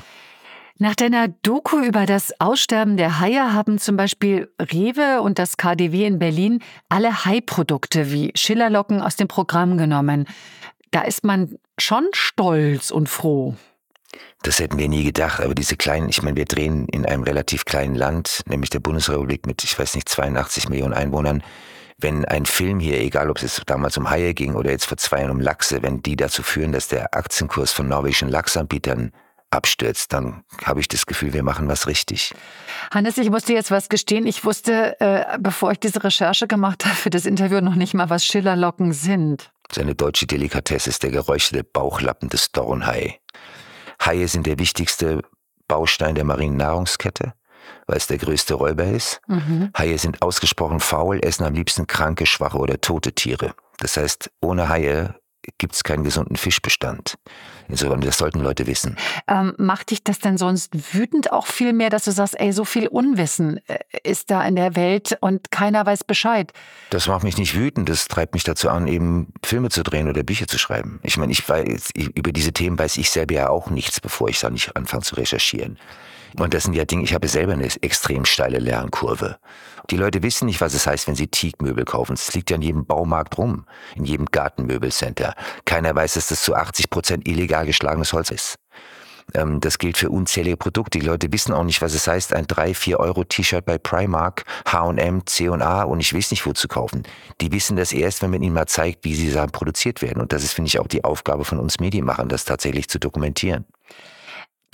Nach 0.76 0.96
deiner 0.96 1.28
Doku 1.28 1.78
über 1.78 2.04
das 2.04 2.32
Aussterben 2.40 2.96
der 2.96 3.20
Haie 3.20 3.52
haben 3.52 3.78
zum 3.78 3.96
Beispiel 3.96 4.52
Rewe 4.60 5.22
und 5.22 5.38
das 5.38 5.56
KDW 5.56 6.04
in 6.04 6.18
Berlin 6.18 6.62
alle 6.88 7.24
Haiprodukte 7.24 8.10
wie 8.10 8.32
Schillerlocken 8.34 9.00
aus 9.00 9.14
dem 9.14 9.28
Programm 9.28 9.78
genommen. 9.78 10.26
Da 10.90 11.02
ist 11.02 11.22
man 11.22 11.56
schon 11.78 12.08
stolz 12.12 12.90
und 12.90 13.08
froh. 13.08 13.54
Das 14.42 14.58
hätten 14.58 14.76
wir 14.76 14.88
nie 14.88 15.04
gedacht, 15.04 15.40
aber 15.40 15.54
diese 15.54 15.76
kleinen, 15.76 16.08
ich 16.08 16.22
meine, 16.22 16.36
wir 16.36 16.44
drehen 16.44 16.86
in 16.88 17.06
einem 17.06 17.22
relativ 17.22 17.64
kleinen 17.64 17.94
Land, 17.94 18.42
nämlich 18.46 18.70
der 18.70 18.80
Bundesrepublik 18.80 19.46
mit, 19.46 19.62
ich 19.62 19.78
weiß 19.78 19.94
nicht, 19.94 20.08
82 20.08 20.68
Millionen 20.68 20.92
Einwohnern. 20.92 21.42
Wenn 21.98 22.24
ein 22.24 22.44
Film 22.44 22.80
hier, 22.80 23.00
egal 23.00 23.30
ob 23.30 23.42
es 23.42 23.62
damals 23.66 23.96
um 23.96 24.10
Haie 24.10 24.34
ging 24.34 24.54
oder 24.54 24.70
jetzt 24.70 24.86
vor 24.86 24.96
zwei 24.96 25.20
Jahren 25.20 25.30
um 25.30 25.40
Lachse, 25.40 25.82
wenn 25.82 26.02
die 26.02 26.16
dazu 26.16 26.42
führen, 26.42 26.72
dass 26.72 26.88
der 26.88 27.14
Aktienkurs 27.14 27.72
von 27.72 27.88
norwegischen 27.88 28.28
Lachsanbietern 28.28 29.12
abstürzt, 29.50 30.12
dann 30.12 30.42
habe 30.64 30.80
ich 30.80 30.88
das 30.88 31.06
Gefühl, 31.06 31.32
wir 31.32 31.42
machen 31.42 31.68
was 31.68 31.86
richtig. 31.86 32.34
Hannes, 32.92 33.16
ich 33.18 33.30
musste 33.30 33.52
jetzt 33.52 33.70
was 33.70 33.88
gestehen. 33.88 34.26
Ich 34.26 34.44
wusste, 34.44 35.00
äh, 35.00 35.38
bevor 35.38 35.72
ich 35.72 35.78
diese 35.78 36.02
Recherche 36.02 36.46
gemacht 36.46 36.84
habe 36.84 36.96
für 36.96 37.10
das 37.10 37.24
Interview, 37.24 37.60
noch 37.60 37.76
nicht 37.76 37.94
mal, 37.94 38.10
was 38.10 38.24
Schillerlocken 38.24 38.92
sind. 38.92 39.52
Seine 39.72 39.94
deutsche 39.94 40.26
Delikatesse 40.26 40.90
ist 40.90 41.02
der 41.02 41.10
geräucherte 41.10 41.64
Bauchlappen 41.64 42.28
des 42.28 42.52
Dornhai. 42.52 43.20
Haie 44.04 44.28
sind 44.28 44.46
der 44.46 44.58
wichtigste 44.58 45.22
Baustein 45.68 46.14
der 46.14 46.24
marinen 46.24 46.56
Nahrungskette, 46.56 47.32
weil 47.86 47.96
es 47.96 48.06
der 48.06 48.18
größte 48.18 48.54
Räuber 48.54 48.84
ist. 48.84 49.20
Mhm. 49.26 49.70
Haie 49.76 49.98
sind 49.98 50.22
ausgesprochen 50.22 50.80
faul, 50.80 51.20
essen 51.22 51.44
am 51.44 51.54
liebsten 51.54 51.86
kranke, 51.86 52.26
schwache 52.26 52.58
oder 52.58 52.80
tote 52.80 53.12
Tiere. 53.12 53.54
Das 53.78 53.96
heißt, 53.96 54.30
ohne 54.40 54.68
Haie 54.68 55.14
gibt 55.58 55.74
es 55.74 55.84
keinen 55.84 56.04
gesunden 56.04 56.36
Fischbestand. 56.36 57.16
Insofern, 57.68 58.00
das 58.00 58.18
sollten 58.18 58.40
Leute 58.40 58.66
wissen. 58.66 58.96
Ähm, 59.26 59.54
macht 59.58 59.90
dich 59.90 60.04
das 60.04 60.18
denn 60.18 60.36
sonst 60.36 60.94
wütend 60.94 61.32
auch 61.32 61.46
viel 61.46 61.72
mehr, 61.72 61.90
dass 61.90 62.04
du 62.04 62.12
sagst, 62.12 62.38
ey, 62.38 62.52
so 62.52 62.64
viel 62.64 62.88
Unwissen 62.88 63.60
äh, 63.68 63.78
ist 64.02 64.30
da 64.30 64.42
in 64.44 64.56
der 64.56 64.76
Welt 64.76 65.16
und 65.20 65.50
keiner 65.50 65.84
weiß 65.84 66.04
Bescheid? 66.04 66.52
Das 66.90 67.06
macht 67.06 67.24
mich 67.24 67.38
nicht 67.38 67.54
wütend, 67.54 67.88
das 67.88 68.06
treibt 68.06 68.34
mich 68.34 68.44
dazu 68.44 68.68
an, 68.68 68.86
eben 68.86 69.32
Filme 69.44 69.70
zu 69.70 69.82
drehen 69.82 70.08
oder 70.08 70.22
Bücher 70.22 70.46
zu 70.46 70.58
schreiben. 70.58 71.00
Ich 71.02 71.16
meine, 71.16 71.32
ich 71.32 71.46
weiß, 71.46 71.90
über 71.94 72.32
diese 72.32 72.52
Themen 72.52 72.78
weiß 72.78 72.96
ich 72.98 73.10
selber 73.10 73.34
ja 73.34 73.48
auch 73.48 73.70
nichts, 73.70 74.00
bevor 74.00 74.28
ich 74.28 74.40
da 74.40 74.50
nicht 74.50 74.76
anfange 74.76 75.02
zu 75.02 75.16
recherchieren. 75.16 75.78
Und 76.38 76.52
das 76.52 76.64
sind 76.64 76.74
ja 76.74 76.84
Dinge, 76.84 77.04
ich 77.04 77.14
habe 77.14 77.28
selber 77.28 77.52
eine 77.52 77.68
extrem 77.82 78.24
steile 78.24 78.58
Lernkurve. 78.58 79.38
Die 79.90 79.96
Leute 79.96 80.22
wissen 80.22 80.46
nicht, 80.46 80.60
was 80.60 80.74
es 80.74 80.86
heißt, 80.86 81.06
wenn 81.06 81.14
sie 81.14 81.28
Teakmöbel 81.28 81.84
kaufen. 81.84 82.14
Es 82.14 82.34
liegt 82.34 82.50
ja 82.50 82.56
in 82.56 82.62
jedem 82.62 82.86
Baumarkt 82.86 83.36
rum, 83.38 83.66
in 83.94 84.04
jedem 84.04 84.26
Gartenmöbelcenter. 84.26 85.34
Keiner 85.64 85.94
weiß, 85.94 86.14
dass 86.14 86.28
das 86.28 86.42
zu 86.42 86.54
80 86.54 86.90
Prozent 86.90 87.28
illegal 87.28 87.66
geschlagenes 87.66 88.12
Holz 88.12 88.30
ist. 88.30 88.56
Ähm, 89.32 89.60
das 89.60 89.78
gilt 89.78 89.96
für 89.96 90.10
unzählige 90.10 90.56
Produkte. 90.56 90.98
Die 90.98 91.06
Leute 91.06 91.32
wissen 91.32 91.52
auch 91.52 91.64
nicht, 91.64 91.82
was 91.82 91.94
es 91.94 92.06
heißt, 92.06 92.34
ein 92.34 92.46
3, 92.46 92.74
4 92.74 93.00
Euro 93.00 93.24
T-Shirt 93.24 93.64
bei 93.64 93.78
Primark, 93.78 94.44
H&M, 94.66 95.26
C&A 95.26 95.82
und 95.82 96.00
ich 96.00 96.14
weiß 96.14 96.30
nicht, 96.30 96.44
wo 96.46 96.52
zu 96.52 96.68
kaufen. 96.68 97.04
Die 97.40 97.52
wissen 97.52 97.76
das 97.76 97.92
erst, 97.92 98.22
wenn 98.22 98.30
man 98.30 98.42
ihnen 98.42 98.54
mal 98.54 98.66
zeigt, 98.66 99.04
wie 99.04 99.14
sie 99.14 99.30
Sachen 99.30 99.50
produziert 99.50 100.02
werden. 100.02 100.20
Und 100.20 100.32
das 100.32 100.44
ist, 100.44 100.52
finde 100.52 100.68
ich, 100.68 100.78
auch 100.78 100.88
die 100.88 101.04
Aufgabe 101.04 101.44
von 101.44 101.58
uns 101.58 101.80
Medienmachern, 101.80 102.28
das 102.28 102.44
tatsächlich 102.44 102.88
zu 102.88 102.98
dokumentieren. 102.98 103.64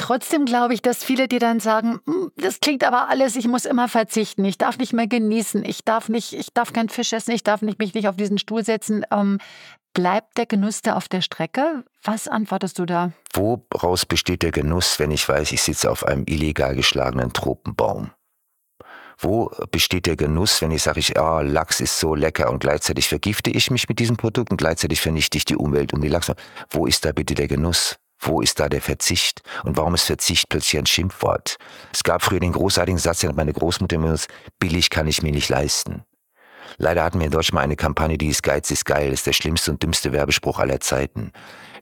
Trotzdem 0.00 0.46
glaube 0.46 0.72
ich, 0.72 0.80
dass 0.80 1.04
viele 1.04 1.28
dir 1.28 1.40
dann 1.40 1.60
sagen, 1.60 2.00
hm, 2.06 2.32
das 2.36 2.60
klingt 2.60 2.84
aber 2.84 3.10
alles, 3.10 3.36
ich 3.36 3.46
muss 3.46 3.66
immer 3.66 3.86
verzichten, 3.86 4.42
ich 4.46 4.56
darf 4.56 4.78
nicht 4.78 4.94
mehr 4.94 5.06
genießen, 5.06 5.62
ich 5.62 5.84
darf 5.84 6.08
nicht, 6.08 6.32
ich 6.32 6.54
darf 6.54 6.72
keinen 6.72 6.88
Fisch 6.88 7.12
essen, 7.12 7.32
ich 7.32 7.42
darf 7.42 7.60
nicht, 7.60 7.78
mich 7.78 7.92
nicht 7.92 8.08
auf 8.08 8.16
diesen 8.16 8.38
Stuhl 8.38 8.64
setzen. 8.64 9.04
Ähm, 9.12 9.36
bleibt 9.92 10.38
der 10.38 10.46
Genuss 10.46 10.80
da 10.80 10.94
auf 10.94 11.06
der 11.08 11.20
Strecke? 11.20 11.84
Was 12.02 12.28
antwortest 12.28 12.78
du 12.78 12.86
da? 12.86 13.12
Woraus 13.34 14.06
besteht 14.06 14.42
der 14.42 14.52
Genuss, 14.52 14.98
wenn 14.98 15.10
ich 15.10 15.28
weiß, 15.28 15.52
ich 15.52 15.60
sitze 15.60 15.90
auf 15.90 16.06
einem 16.06 16.24
illegal 16.26 16.74
geschlagenen 16.74 17.34
Tropenbaum? 17.34 18.10
Wo 19.18 19.50
besteht 19.70 20.06
der 20.06 20.16
Genuss, 20.16 20.62
wenn 20.62 20.70
ich 20.70 20.82
sage, 20.82 21.00
ich, 21.00 21.18
oh, 21.18 21.40
Lachs 21.42 21.78
ist 21.78 22.00
so 22.00 22.14
lecker 22.14 22.50
und 22.50 22.60
gleichzeitig 22.60 23.06
vergifte 23.06 23.50
ich 23.50 23.70
mich 23.70 23.86
mit 23.86 23.98
diesem 23.98 24.16
Produkt 24.16 24.50
und 24.50 24.56
gleichzeitig 24.56 24.98
vernichte 25.02 25.36
ich 25.36 25.44
die 25.44 25.56
Umwelt 25.56 25.92
um 25.92 26.00
die 26.00 26.08
Lachs? 26.08 26.32
Wo 26.70 26.86
ist 26.86 27.04
da 27.04 27.12
bitte 27.12 27.34
der 27.34 27.48
Genuss? 27.48 27.98
Wo 28.20 28.42
ist 28.42 28.60
da 28.60 28.68
der 28.68 28.82
Verzicht? 28.82 29.40
Und 29.64 29.76
warum 29.76 29.94
ist 29.94 30.04
Verzicht 30.04 30.48
plötzlich 30.48 30.78
ein 30.78 30.86
Schimpfwort? 30.86 31.56
Es 31.92 32.02
gab 32.02 32.22
früher 32.22 32.40
den 32.40 32.52
großartigen 32.52 32.98
Satz, 32.98 33.20
den 33.20 33.30
hat 33.30 33.36
meine 33.36 33.52
Großmutter 33.52 33.96
immer 33.96 34.10
gesagt, 34.10 34.32
billig 34.58 34.90
kann 34.90 35.06
ich 35.06 35.22
mir 35.22 35.32
nicht 35.32 35.48
leisten. 35.48 36.04
Leider 36.76 37.02
hatten 37.02 37.18
wir 37.18 37.26
in 37.26 37.32
Deutschland 37.32 37.54
mal 37.54 37.62
eine 37.62 37.76
Kampagne, 37.76 38.18
die 38.18 38.28
ist 38.28 38.42
Geiz 38.42 38.70
ist 38.70 38.84
geil, 38.84 39.12
ist 39.12 39.26
der 39.26 39.32
schlimmste 39.32 39.70
und 39.70 39.82
dümmste 39.82 40.12
Werbespruch 40.12 40.58
aller 40.58 40.80
Zeiten. 40.80 41.32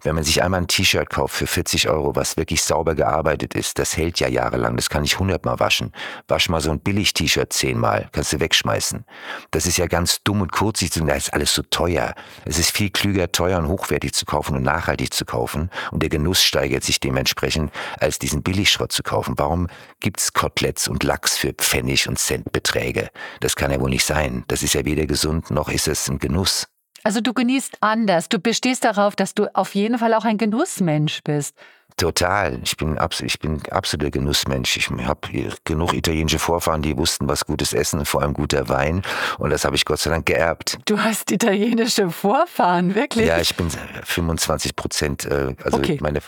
Wenn 0.03 0.15
man 0.15 0.25
sich 0.25 0.43
einmal 0.43 0.61
ein 0.61 0.69
T-Shirt 0.69 1.11
kauft 1.11 1.35
für 1.35 1.47
40 1.47 1.89
Euro, 1.89 2.15
was 2.15 2.37
wirklich 2.37 2.63
sauber 2.63 2.95
gearbeitet 2.95 3.55
ist, 3.55 3.79
das 3.79 3.97
hält 3.97 4.21
ja 4.21 4.29
jahrelang, 4.29 4.77
das 4.77 4.91
kann 4.91 5.05
ich 5.05 5.19
hundertmal 5.19 5.59
waschen. 5.59 5.93
Wasch 6.29 6.49
mal 6.49 6.61
so 6.61 6.71
ein 6.71 6.81
Billig-T-Shirt 6.81 7.53
zehnmal, 7.53 8.09
kannst 8.13 8.33
du 8.33 8.41
wegschmeißen. 8.41 9.05
Das 9.51 9.67
ist 9.67 9.77
ja 9.79 9.87
ganz 9.87 10.23
dumm 10.23 10.41
und 10.41 10.53
kurzsichtig 10.53 11.03
und 11.03 11.09
da 11.09 11.15
ist 11.15 11.33
alles 11.33 11.55
so 11.55 11.63
teuer. 11.63 12.15
Es 12.45 12.59
ist 12.59 12.71
viel 12.71 12.91
klüger, 12.91 13.33
teuer 13.33 13.59
und 13.59 13.69
hochwertig 13.69 14.13
zu 14.13 14.25
kaufen 14.25 14.57
und 14.57 14.63
nachhaltig 14.63 15.13
zu 15.13 15.25
kaufen 15.25 15.71
und 15.91 16.03
der 16.03 16.11
Genuss 16.11 16.43
steigert 16.43 16.85
sich 16.85 17.01
dementsprechend, 17.01 17.73
als 17.99 18.19
diesen 18.19 18.43
Billigschrott 18.43 18.93
zu 18.93 19.03
kaufen. 19.03 19.35
Warum 19.37 19.69
gibt's 20.01 20.33
Koteletts 20.33 20.89
und 20.89 21.03
Lachs 21.03 21.37
für 21.37 21.53
Pfennig 21.53 22.09
und 22.09 22.19
Centbeträge? 22.19 23.11
Das 23.41 23.57
kann 23.57 23.71
ja 23.71 23.81
wohl 23.81 23.91
nicht 23.91 24.05
sein. 24.05 24.45
Das 24.49 24.63
ist 24.63 24.75
ja 24.75 24.85
weder 24.85 25.07
gesund 25.07 25.51
noch 25.51 25.69
ist 25.69 25.89
es 25.89 26.09
ein 26.09 26.19
Genuss. 26.19 26.67
Also 27.09 27.23
du 27.23 27.33
genießt 27.33 27.79
anders. 27.81 28.29
Du 28.29 28.39
bestehst 28.39 28.85
darauf, 28.85 29.17
dass 29.17 29.33
du 29.33 29.47
auf 29.55 29.75
jeden 29.75 29.97
Fall 29.97 30.13
auch 30.13 30.27
ein 30.27 30.37
Genussmensch 30.37 31.21
bist. 31.25 31.57
Total. 31.97 32.61
Ich 32.63 32.77
bin, 32.77 32.99
absolut, 32.99 33.33
ich 33.33 33.39
bin 33.41 33.63
absoluter 33.71 34.11
Genussmensch. 34.11 34.77
Ich 34.77 34.91
habe 34.91 35.27
genug 35.65 35.95
italienische 35.95 36.39
Vorfahren, 36.39 36.83
die 36.83 36.99
wussten, 36.99 37.27
was 37.27 37.47
gutes 37.47 37.73
Essen 37.73 38.01
und 38.01 38.05
vor 38.05 38.21
allem 38.21 38.35
guter 38.35 38.69
Wein. 38.69 39.01
Und 39.39 39.49
das 39.49 39.65
habe 39.65 39.75
ich 39.75 39.87
Gott 39.87 40.01
sei 40.01 40.11
Dank 40.11 40.27
geerbt. 40.27 40.77
Du 40.85 41.03
hast 41.03 41.33
italienische 41.33 42.11
Vorfahren, 42.11 42.95
wirklich? 42.95 43.27
Ja, 43.27 43.41
ich 43.41 43.57
bin 43.57 43.71
25 44.05 44.77
Prozent, 44.77 45.25
äh, 45.25 45.57
also 45.65 45.79
okay. 45.79 45.97
meine 46.03 46.21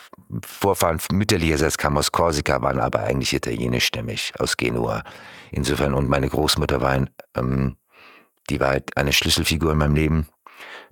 Vorfahren 0.47 0.99
mütterlicherseits 1.13 1.77
kamen 1.77 1.99
aus 1.99 2.11
Korsika, 2.11 2.63
waren 2.63 2.81
aber 2.81 3.01
eigentlich 3.01 3.35
italienischstämmig, 3.35 4.33
aus 4.39 4.57
Genua. 4.57 5.03
Insofern, 5.51 5.93
und 5.93 6.09
meine 6.09 6.31
Großmutter 6.31 6.81
war 6.81 6.93
ein, 6.93 7.11
ähm, 7.37 7.77
die 8.49 8.61
war 8.61 8.69
halt 8.69 8.97
eine 8.97 9.13
Schlüsselfigur 9.13 9.73
in 9.73 9.79
meinem 9.79 9.95
Leben. 9.95 10.27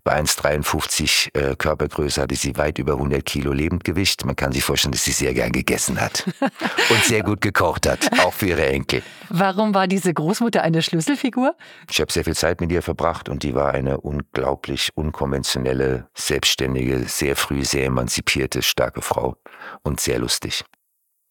Bei 0.04 0.20
1,53 0.20 1.34
äh, 1.34 1.56
Körpergröße 1.56 2.22
hatte 2.22 2.34
sie 2.34 2.56
weit 2.56 2.78
über 2.78 2.94
100 2.94 3.24
Kilo 3.24 3.52
Lebendgewicht. 3.52 4.24
Man 4.24 4.36
kann 4.36 4.52
sich 4.52 4.64
vorstellen, 4.64 4.92
dass 4.92 5.04
sie 5.04 5.12
sehr 5.12 5.34
gern 5.34 5.52
gegessen 5.52 6.00
hat 6.00 6.24
und 6.90 7.04
sehr 7.04 7.22
gut 7.22 7.40
gekocht 7.40 7.86
hat, 7.86 8.10
auch 8.20 8.32
für 8.32 8.46
ihre 8.46 8.66
Enkel. 8.66 9.02
Warum 9.28 9.74
war 9.74 9.86
diese 9.86 10.14
Großmutter 10.14 10.62
eine 10.62 10.82
Schlüsselfigur? 10.82 11.54
Ich 11.90 12.00
habe 12.00 12.10
sehr 12.12 12.24
viel 12.24 12.36
Zeit 12.36 12.60
mit 12.60 12.72
ihr 12.72 12.82
verbracht 12.82 13.28
und 13.28 13.42
die 13.42 13.54
war 13.54 13.72
eine 13.72 14.00
unglaublich 14.00 14.90
unkonventionelle, 14.94 16.08
selbstständige, 16.14 17.04
sehr 17.04 17.36
früh 17.36 17.64
sehr 17.64 17.86
emanzipierte, 17.86 18.62
starke 18.62 19.02
Frau 19.02 19.36
und 19.82 20.00
sehr 20.00 20.18
lustig 20.18 20.64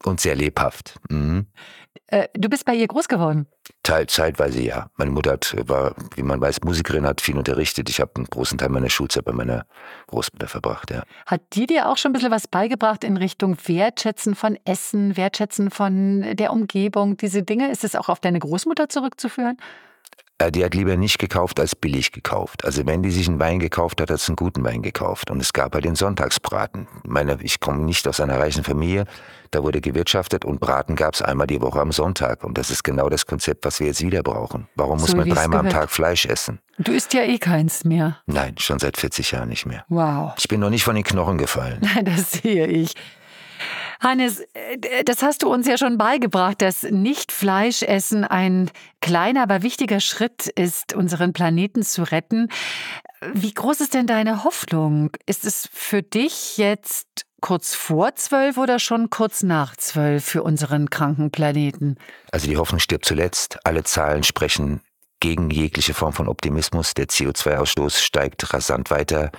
und 0.03 0.19
sehr 0.19 0.35
lebhaft. 0.35 0.99
Mhm. 1.09 1.47
Äh, 2.07 2.27
du 2.33 2.49
bist 2.49 2.65
bei 2.65 2.75
ihr 2.75 2.87
groß 2.87 3.07
geworden? 3.07 3.47
Teil, 3.87 4.07
zeitweise 4.07 4.61
ja. 4.61 4.89
Meine 4.97 5.11
Mutter 5.11 5.31
hat, 5.31 5.55
war, 5.67 5.95
wie 6.15 6.21
man 6.21 6.41
weiß, 6.41 6.59
Musikerin, 6.65 7.05
hat 7.05 7.21
viel 7.21 7.37
unterrichtet. 7.37 7.89
Ich 7.89 8.01
habe 8.01 8.11
einen 8.15 8.25
großen 8.25 8.57
Teil 8.57 8.67
meiner 8.67 8.89
Schulzeit 8.89 9.23
bei 9.23 9.31
meiner 9.31 9.65
Großmutter 10.07 10.49
verbracht, 10.49 10.91
ja. 10.91 11.03
Hat 11.25 11.41
die 11.53 11.67
dir 11.67 11.87
auch 11.87 11.95
schon 11.95 12.09
ein 12.09 12.13
bisschen 12.13 12.31
was 12.31 12.49
beigebracht 12.49 13.05
in 13.05 13.15
Richtung 13.15 13.57
Wertschätzen 13.65 14.35
von 14.35 14.59
Essen, 14.65 15.15
Wertschätzen 15.15 15.71
von 15.71 16.35
der 16.35 16.51
Umgebung, 16.51 17.15
diese 17.15 17.43
Dinge? 17.43 17.71
Ist 17.71 17.85
es 17.85 17.95
auch 17.95 18.09
auf 18.09 18.19
deine 18.19 18.39
Großmutter 18.39 18.89
zurückzuführen? 18.89 19.57
Äh, 20.39 20.51
die 20.51 20.63
hat 20.63 20.75
lieber 20.75 20.97
nicht 20.97 21.17
gekauft 21.17 21.59
als 21.59 21.75
billig 21.75 22.11
gekauft. 22.11 22.63
Also 22.63 22.85
wenn 22.85 23.01
die 23.01 23.11
sich 23.11 23.27
einen 23.27 23.39
Wein 23.39 23.59
gekauft 23.59 23.99
hat, 24.01 24.11
hat 24.11 24.19
sie 24.19 24.29
einen 24.29 24.35
guten 24.35 24.63
Wein 24.63 24.81
gekauft. 24.81 25.31
Und 25.31 25.41
es 25.41 25.51
gab 25.51 25.73
halt 25.73 25.85
den 25.85 25.95
Sonntagsbraten. 25.95 26.87
Meine, 27.03 27.37
ich 27.41 27.59
komme 27.59 27.83
nicht 27.83 28.07
aus 28.07 28.19
einer 28.19 28.39
reichen 28.39 28.63
Familie. 28.63 29.05
Da 29.51 29.63
wurde 29.63 29.81
gewirtschaftet 29.81 30.45
und 30.45 30.59
Braten 30.59 30.95
gab 30.95 31.13
es 31.13 31.21
einmal 31.21 31.47
die 31.47 31.61
Woche 31.61 31.79
am 31.79 31.91
Sonntag. 31.91 32.43
Und 32.43 32.57
das 32.57 32.69
ist 32.69 32.83
genau 32.83 33.09
das 33.09 33.25
Konzept, 33.25 33.65
was 33.65 33.79
wir 33.79 33.87
jetzt 33.87 34.01
wieder 34.01 34.21
brauchen. 34.21 34.67
Warum 34.75 34.99
muss 34.99 35.11
so, 35.11 35.17
man 35.17 35.29
dreimal 35.29 35.59
am 35.59 35.69
Tag 35.69 35.89
Fleisch 35.89 36.25
essen? 36.25 36.59
Du 36.77 36.91
isst 36.91 37.13
ja 37.13 37.23
eh 37.23 37.39
keins 37.39 37.83
mehr. 37.83 38.17
Nein, 38.27 38.55
schon 38.59 38.77
seit 38.77 38.97
40 38.97 39.31
Jahren 39.31 39.49
nicht 39.49 39.65
mehr. 39.65 39.85
Wow. 39.89 40.33
Ich 40.37 40.47
bin 40.47 40.59
noch 40.59 40.69
nicht 40.69 40.83
von 40.83 40.95
den 40.95 41.03
Knochen 41.03 41.37
gefallen. 41.37 41.81
das 42.03 42.33
sehe 42.33 42.67
ich. 42.67 42.93
Hannes, 43.99 44.41
äh, 44.53 45.03
das 45.03 45.23
hast 45.23 45.43
du 45.43 45.51
uns 45.51 45.67
ja 45.67 45.77
schon 45.77 45.97
beigebracht, 45.97 46.61
dass 46.61 46.83
Nicht-Fleischessen 46.83 48.23
ein 48.23 48.69
kleiner, 49.01 49.43
aber 49.43 49.63
wichtiger 49.63 49.99
Schritt 49.99 50.47
ist, 50.47 50.93
unseren 50.93 51.33
Planeten 51.33 51.83
zu 51.83 52.03
retten. 52.03 52.49
Wie 53.33 53.53
groß 53.53 53.81
ist 53.81 53.93
denn 53.93 54.07
deine 54.07 54.43
Hoffnung? 54.43 55.11
Ist 55.25 55.45
es 55.45 55.69
für 55.71 56.03
dich 56.03 56.57
jetzt 56.57 57.25
kurz 57.41 57.75
vor 57.75 58.15
zwölf 58.15 58.57
oder 58.57 58.79
schon 58.79 59.09
kurz 59.09 59.43
nach 59.43 59.75
zwölf 59.75 60.23
für 60.23 60.43
unseren 60.43 60.89
kranken 60.89 61.31
Planeten? 61.31 61.97
Also 62.31 62.47
die 62.47 62.57
Hoffnung 62.57 62.79
stirbt 62.79 63.05
zuletzt. 63.05 63.59
Alle 63.63 63.83
Zahlen 63.83 64.23
sprechen 64.23 64.81
gegen 65.19 65.49
jegliche 65.49 65.93
Form 65.93 66.13
von 66.13 66.27
Optimismus. 66.27 66.93
Der 66.93 67.07
CO2-Ausstoß 67.07 68.01
steigt 68.01 68.53
rasant 68.53 68.91
weiter. 68.91 69.31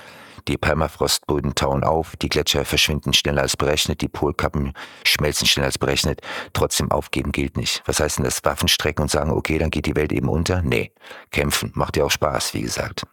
Die 0.47 0.57
Permafrostböden 0.57 1.55
tauen 1.55 1.85
auf, 1.85 2.17
die 2.17 2.29
Gletscher 2.29 2.65
verschwinden 2.65 3.13
schneller 3.13 3.43
als 3.43 3.57
berechnet, 3.57 4.01
die 4.01 4.09
Polkappen 4.09 4.73
schmelzen 5.05 5.47
schneller 5.47 5.67
als 5.67 5.79
berechnet. 5.79 6.21
Trotzdem 6.53 6.91
aufgeben 6.91 7.33
gilt 7.33 7.57
nicht. 7.57 7.83
Was 7.87 8.01
heißt 8.01 8.19
denn 8.19 8.25
das? 8.25 8.45
Waffen 8.45 8.69
strecken 8.69 9.03
und 9.03 9.11
sagen, 9.11 9.31
okay, 9.31 9.59
dann 9.59 9.71
geht 9.71 9.87
die 9.87 9.97
Welt 9.97 10.13
eben 10.13 10.29
unter? 10.29 10.63
Nee. 10.63 10.93
Kämpfen 11.31 11.73
macht 11.75 11.97
ja 11.97 12.05
auch 12.05 12.11
Spaß, 12.11 12.55
wie 12.55 12.63
gesagt. 12.63 13.05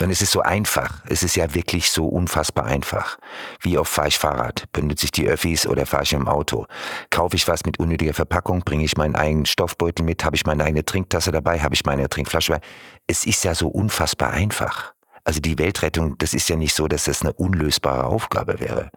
Denn 0.00 0.10
es 0.10 0.22
ist 0.22 0.30
so 0.30 0.42
einfach. 0.42 1.02
Es 1.08 1.22
ist 1.22 1.34
ja 1.34 1.54
wirklich 1.54 1.90
so 1.90 2.06
unfassbar 2.06 2.66
einfach. 2.66 3.18
Wie 3.60 3.78
ich 4.06 4.18
Fahrrad? 4.18 4.64
Benutze 4.72 5.06
ich 5.06 5.10
die 5.10 5.26
Öffis 5.26 5.66
oder 5.66 5.86
fahre 5.86 6.04
ich 6.04 6.12
im 6.12 6.28
Auto? 6.28 6.66
Kaufe 7.10 7.34
ich 7.34 7.48
was 7.48 7.64
mit 7.64 7.80
unnötiger 7.80 8.14
Verpackung? 8.14 8.60
Bringe 8.60 8.84
ich 8.84 8.96
meinen 8.96 9.16
eigenen 9.16 9.46
Stoffbeutel 9.46 10.04
mit? 10.04 10.24
Habe 10.24 10.36
ich 10.36 10.46
meine 10.46 10.62
eigene 10.62 10.84
Trinktasse 10.84 11.32
dabei? 11.32 11.60
Habe 11.60 11.74
ich 11.74 11.84
meine 11.84 12.08
Trinkflasche? 12.08 12.60
Es 13.08 13.26
ist 13.26 13.44
ja 13.44 13.54
so 13.54 13.68
unfassbar 13.68 14.30
einfach. 14.30 14.94
Also 15.28 15.40
die 15.40 15.58
Weltrettung, 15.58 16.16
das 16.16 16.32
ist 16.32 16.48
ja 16.48 16.56
nicht 16.56 16.74
so, 16.74 16.88
dass 16.88 17.04
das 17.04 17.20
eine 17.20 17.34
unlösbare 17.34 18.04
Aufgabe 18.04 18.60
wäre. 18.60 18.88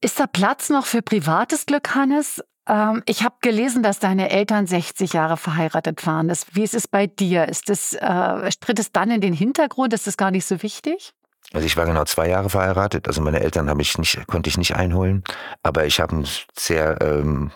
Ist 0.00 0.18
da 0.18 0.26
Platz 0.26 0.70
noch 0.70 0.86
für 0.86 1.02
privates 1.02 1.66
Glück, 1.66 1.94
Hannes? 1.94 2.42
Ähm, 2.66 3.02
ich 3.04 3.22
habe 3.22 3.34
gelesen, 3.42 3.82
dass 3.82 3.98
deine 3.98 4.30
Eltern 4.30 4.66
60 4.66 5.12
Jahre 5.12 5.36
verheiratet 5.36 6.06
waren. 6.06 6.26
Das, 6.26 6.46
wie 6.54 6.62
ist 6.62 6.72
es 6.72 6.88
bei 6.88 7.06
dir? 7.06 7.46
Ist 7.48 7.68
das, 7.68 7.92
äh, 7.92 8.50
tritt 8.60 8.78
es 8.78 8.92
dann 8.92 9.10
in 9.10 9.20
den 9.20 9.34
Hintergrund? 9.34 9.92
Ist 9.92 10.06
das 10.06 10.16
gar 10.16 10.30
nicht 10.30 10.46
so 10.46 10.62
wichtig? 10.62 11.12
Also 11.52 11.66
ich 11.66 11.76
war 11.76 11.84
genau 11.84 12.04
zwei 12.04 12.30
Jahre 12.30 12.48
verheiratet. 12.48 13.06
Also 13.06 13.20
meine 13.20 13.40
Eltern 13.40 13.68
ich 13.78 13.98
nicht, 13.98 14.26
konnte 14.26 14.48
ich 14.48 14.56
nicht 14.56 14.76
einholen. 14.76 15.22
Aber 15.62 15.84
ich 15.84 16.00
habe 16.00 16.16
ein 16.16 16.26
sehr 16.54 16.98
ähm, 17.02 17.50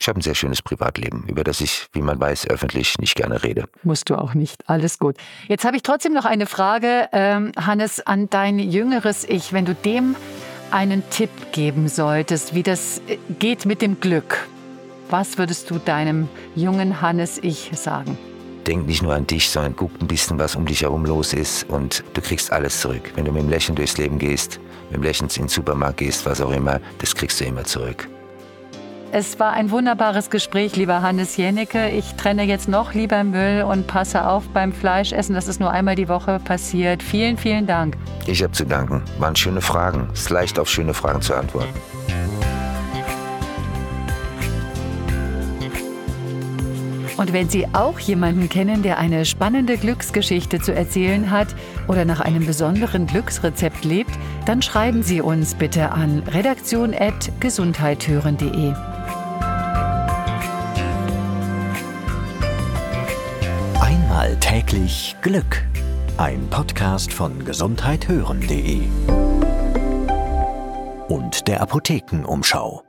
Ich 0.00 0.08
habe 0.08 0.20
ein 0.20 0.22
sehr 0.22 0.36
schönes 0.36 0.62
Privatleben, 0.62 1.24
über 1.26 1.42
das 1.42 1.60
ich, 1.60 1.88
wie 1.92 2.02
man 2.02 2.20
weiß, 2.20 2.48
öffentlich 2.48 2.98
nicht 2.98 3.16
gerne 3.16 3.42
rede. 3.42 3.64
Musst 3.82 4.08
du 4.10 4.14
auch 4.14 4.32
nicht. 4.32 4.68
Alles 4.68 4.98
gut. 5.00 5.16
Jetzt 5.48 5.64
habe 5.64 5.76
ich 5.76 5.82
trotzdem 5.82 6.12
noch 6.12 6.24
eine 6.24 6.46
Frage, 6.46 7.08
ähm, 7.12 7.50
Hannes, 7.56 8.06
an 8.06 8.30
dein 8.30 8.60
jüngeres 8.60 9.24
Ich. 9.24 9.52
Wenn 9.52 9.64
du 9.64 9.74
dem 9.74 10.14
einen 10.70 11.02
Tipp 11.10 11.30
geben 11.50 11.88
solltest, 11.88 12.54
wie 12.54 12.62
das 12.62 13.02
äh, 13.08 13.18
geht 13.40 13.66
mit 13.66 13.82
dem 13.82 13.98
Glück, 14.00 14.46
was 15.10 15.36
würdest 15.36 15.68
du 15.70 15.78
deinem 15.78 16.28
jungen 16.54 17.00
Hannes 17.00 17.38
Ich 17.42 17.70
sagen? 17.74 18.16
Denk 18.66 18.86
nicht 18.86 19.02
nur 19.02 19.14
an 19.14 19.26
dich, 19.26 19.50
sondern 19.50 19.74
guck 19.74 19.90
ein 20.00 20.06
bisschen, 20.06 20.38
was 20.38 20.54
um 20.54 20.64
dich 20.66 20.82
herum 20.82 21.06
los 21.06 21.32
ist 21.32 21.68
und 21.68 22.04
du 22.14 22.20
kriegst 22.20 22.52
alles 22.52 22.80
zurück. 22.80 23.12
Wenn 23.16 23.24
du 23.24 23.32
mit 23.32 23.42
dem 23.42 23.48
Lächeln 23.48 23.74
durchs 23.74 23.96
Leben 23.96 24.18
gehst, 24.18 24.60
mit 24.90 24.98
dem 24.98 25.02
Lächeln 25.02 25.28
in 25.30 25.42
den 25.44 25.48
Supermarkt 25.48 25.96
gehst, 25.96 26.24
was 26.24 26.40
auch 26.40 26.52
immer, 26.52 26.80
das 26.98 27.14
kriegst 27.14 27.40
du 27.40 27.46
immer 27.46 27.64
zurück. 27.64 28.08
Es 29.10 29.40
war 29.40 29.54
ein 29.54 29.70
wunderbares 29.70 30.28
Gespräch, 30.28 30.76
lieber 30.76 31.00
Hannes 31.00 31.38
Jennecke. 31.38 31.88
Ich 31.88 32.16
trenne 32.16 32.42
jetzt 32.42 32.68
noch 32.68 32.92
lieber 32.92 33.24
Müll 33.24 33.62
und 33.62 33.86
passe 33.86 34.26
auf 34.26 34.46
beim 34.48 34.70
Fleischessen. 34.72 35.34
Das 35.34 35.48
ist 35.48 35.60
nur 35.60 35.70
einmal 35.70 35.94
die 35.94 36.10
Woche 36.10 36.38
passiert. 36.44 37.02
Vielen, 37.02 37.38
vielen 37.38 37.66
Dank. 37.66 37.96
Ich 38.26 38.42
habe 38.42 38.52
zu 38.52 38.66
danken. 38.66 39.02
Waren 39.18 39.34
schöne 39.34 39.62
Fragen. 39.62 40.10
Es 40.12 40.20
ist 40.20 40.28
leicht, 40.30 40.58
auf 40.58 40.68
schöne 40.68 40.92
Fragen 40.92 41.22
zu 41.22 41.34
antworten. 41.34 41.72
Und 47.16 47.32
wenn 47.32 47.48
Sie 47.48 47.66
auch 47.72 47.98
jemanden 47.98 48.50
kennen, 48.50 48.82
der 48.82 48.98
eine 48.98 49.24
spannende 49.24 49.78
Glücksgeschichte 49.78 50.60
zu 50.60 50.74
erzählen 50.74 51.30
hat 51.30 51.48
oder 51.88 52.04
nach 52.04 52.20
einem 52.20 52.44
besonderen 52.46 53.06
Glücksrezept 53.06 53.84
lebt, 53.84 54.12
dann 54.46 54.62
schreiben 54.62 55.02
Sie 55.02 55.20
uns 55.20 55.54
bitte 55.54 55.90
an 55.90 56.22
redaktion.gesundheithören.de. 56.28 58.87
Täglich 64.68 65.16
Glück. 65.22 65.64
Ein 66.18 66.46
Podcast 66.50 67.10
von 67.10 67.42
gesundheithören.de 67.42 68.82
und 71.08 71.48
der 71.48 71.62
Apothekenumschau. 71.62 72.87